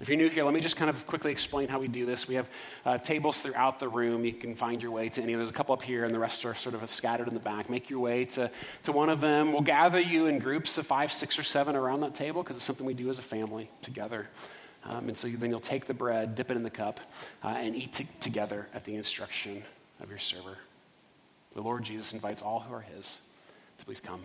If 0.00 0.08
you're 0.08 0.16
new 0.16 0.28
here, 0.28 0.44
let 0.44 0.54
me 0.54 0.60
just 0.60 0.76
kind 0.76 0.88
of 0.88 1.06
quickly 1.08 1.32
explain 1.32 1.66
how 1.66 1.80
we 1.80 1.88
do 1.88 2.06
this. 2.06 2.28
We 2.28 2.36
have 2.36 2.48
uh, 2.86 2.98
tables 2.98 3.40
throughout 3.40 3.80
the 3.80 3.88
room. 3.88 4.24
You 4.24 4.32
can 4.32 4.54
find 4.54 4.80
your 4.80 4.92
way 4.92 5.08
to 5.08 5.20
any. 5.20 5.34
There's 5.34 5.50
a 5.50 5.52
couple 5.52 5.72
up 5.72 5.82
here, 5.82 6.04
and 6.04 6.14
the 6.14 6.20
rest 6.20 6.44
are 6.44 6.54
sort 6.54 6.76
of 6.76 6.88
scattered 6.88 7.26
in 7.26 7.34
the 7.34 7.40
back. 7.40 7.68
Make 7.68 7.90
your 7.90 7.98
way 7.98 8.24
to, 8.26 8.48
to 8.84 8.92
one 8.92 9.08
of 9.08 9.20
them. 9.20 9.52
We'll 9.52 9.62
gather 9.62 9.98
you 9.98 10.26
in 10.26 10.38
groups 10.38 10.78
of 10.78 10.86
five, 10.86 11.12
six, 11.12 11.36
or 11.36 11.42
seven 11.42 11.74
around 11.74 12.00
that 12.00 12.14
table 12.14 12.44
because 12.44 12.54
it's 12.54 12.64
something 12.64 12.86
we 12.86 12.94
do 12.94 13.10
as 13.10 13.18
a 13.18 13.22
family 13.22 13.68
together. 13.82 14.28
Um, 14.84 15.08
and 15.08 15.18
so 15.18 15.26
then 15.26 15.50
you'll 15.50 15.58
take 15.58 15.86
the 15.86 15.94
bread, 15.94 16.36
dip 16.36 16.52
it 16.52 16.56
in 16.56 16.62
the 16.62 16.70
cup, 16.70 17.00
uh, 17.42 17.48
and 17.48 17.74
eat 17.74 17.92
t- 17.92 18.06
together 18.20 18.68
at 18.74 18.84
the 18.84 18.94
instruction 18.94 19.64
of 20.00 20.10
your 20.10 20.20
server. 20.20 20.58
The 21.56 21.60
Lord 21.60 21.82
Jesus 21.82 22.12
invites 22.12 22.40
all 22.40 22.60
who 22.60 22.72
are 22.72 22.82
his 22.82 23.20
to 23.78 23.84
please 23.84 24.00
come. 24.00 24.20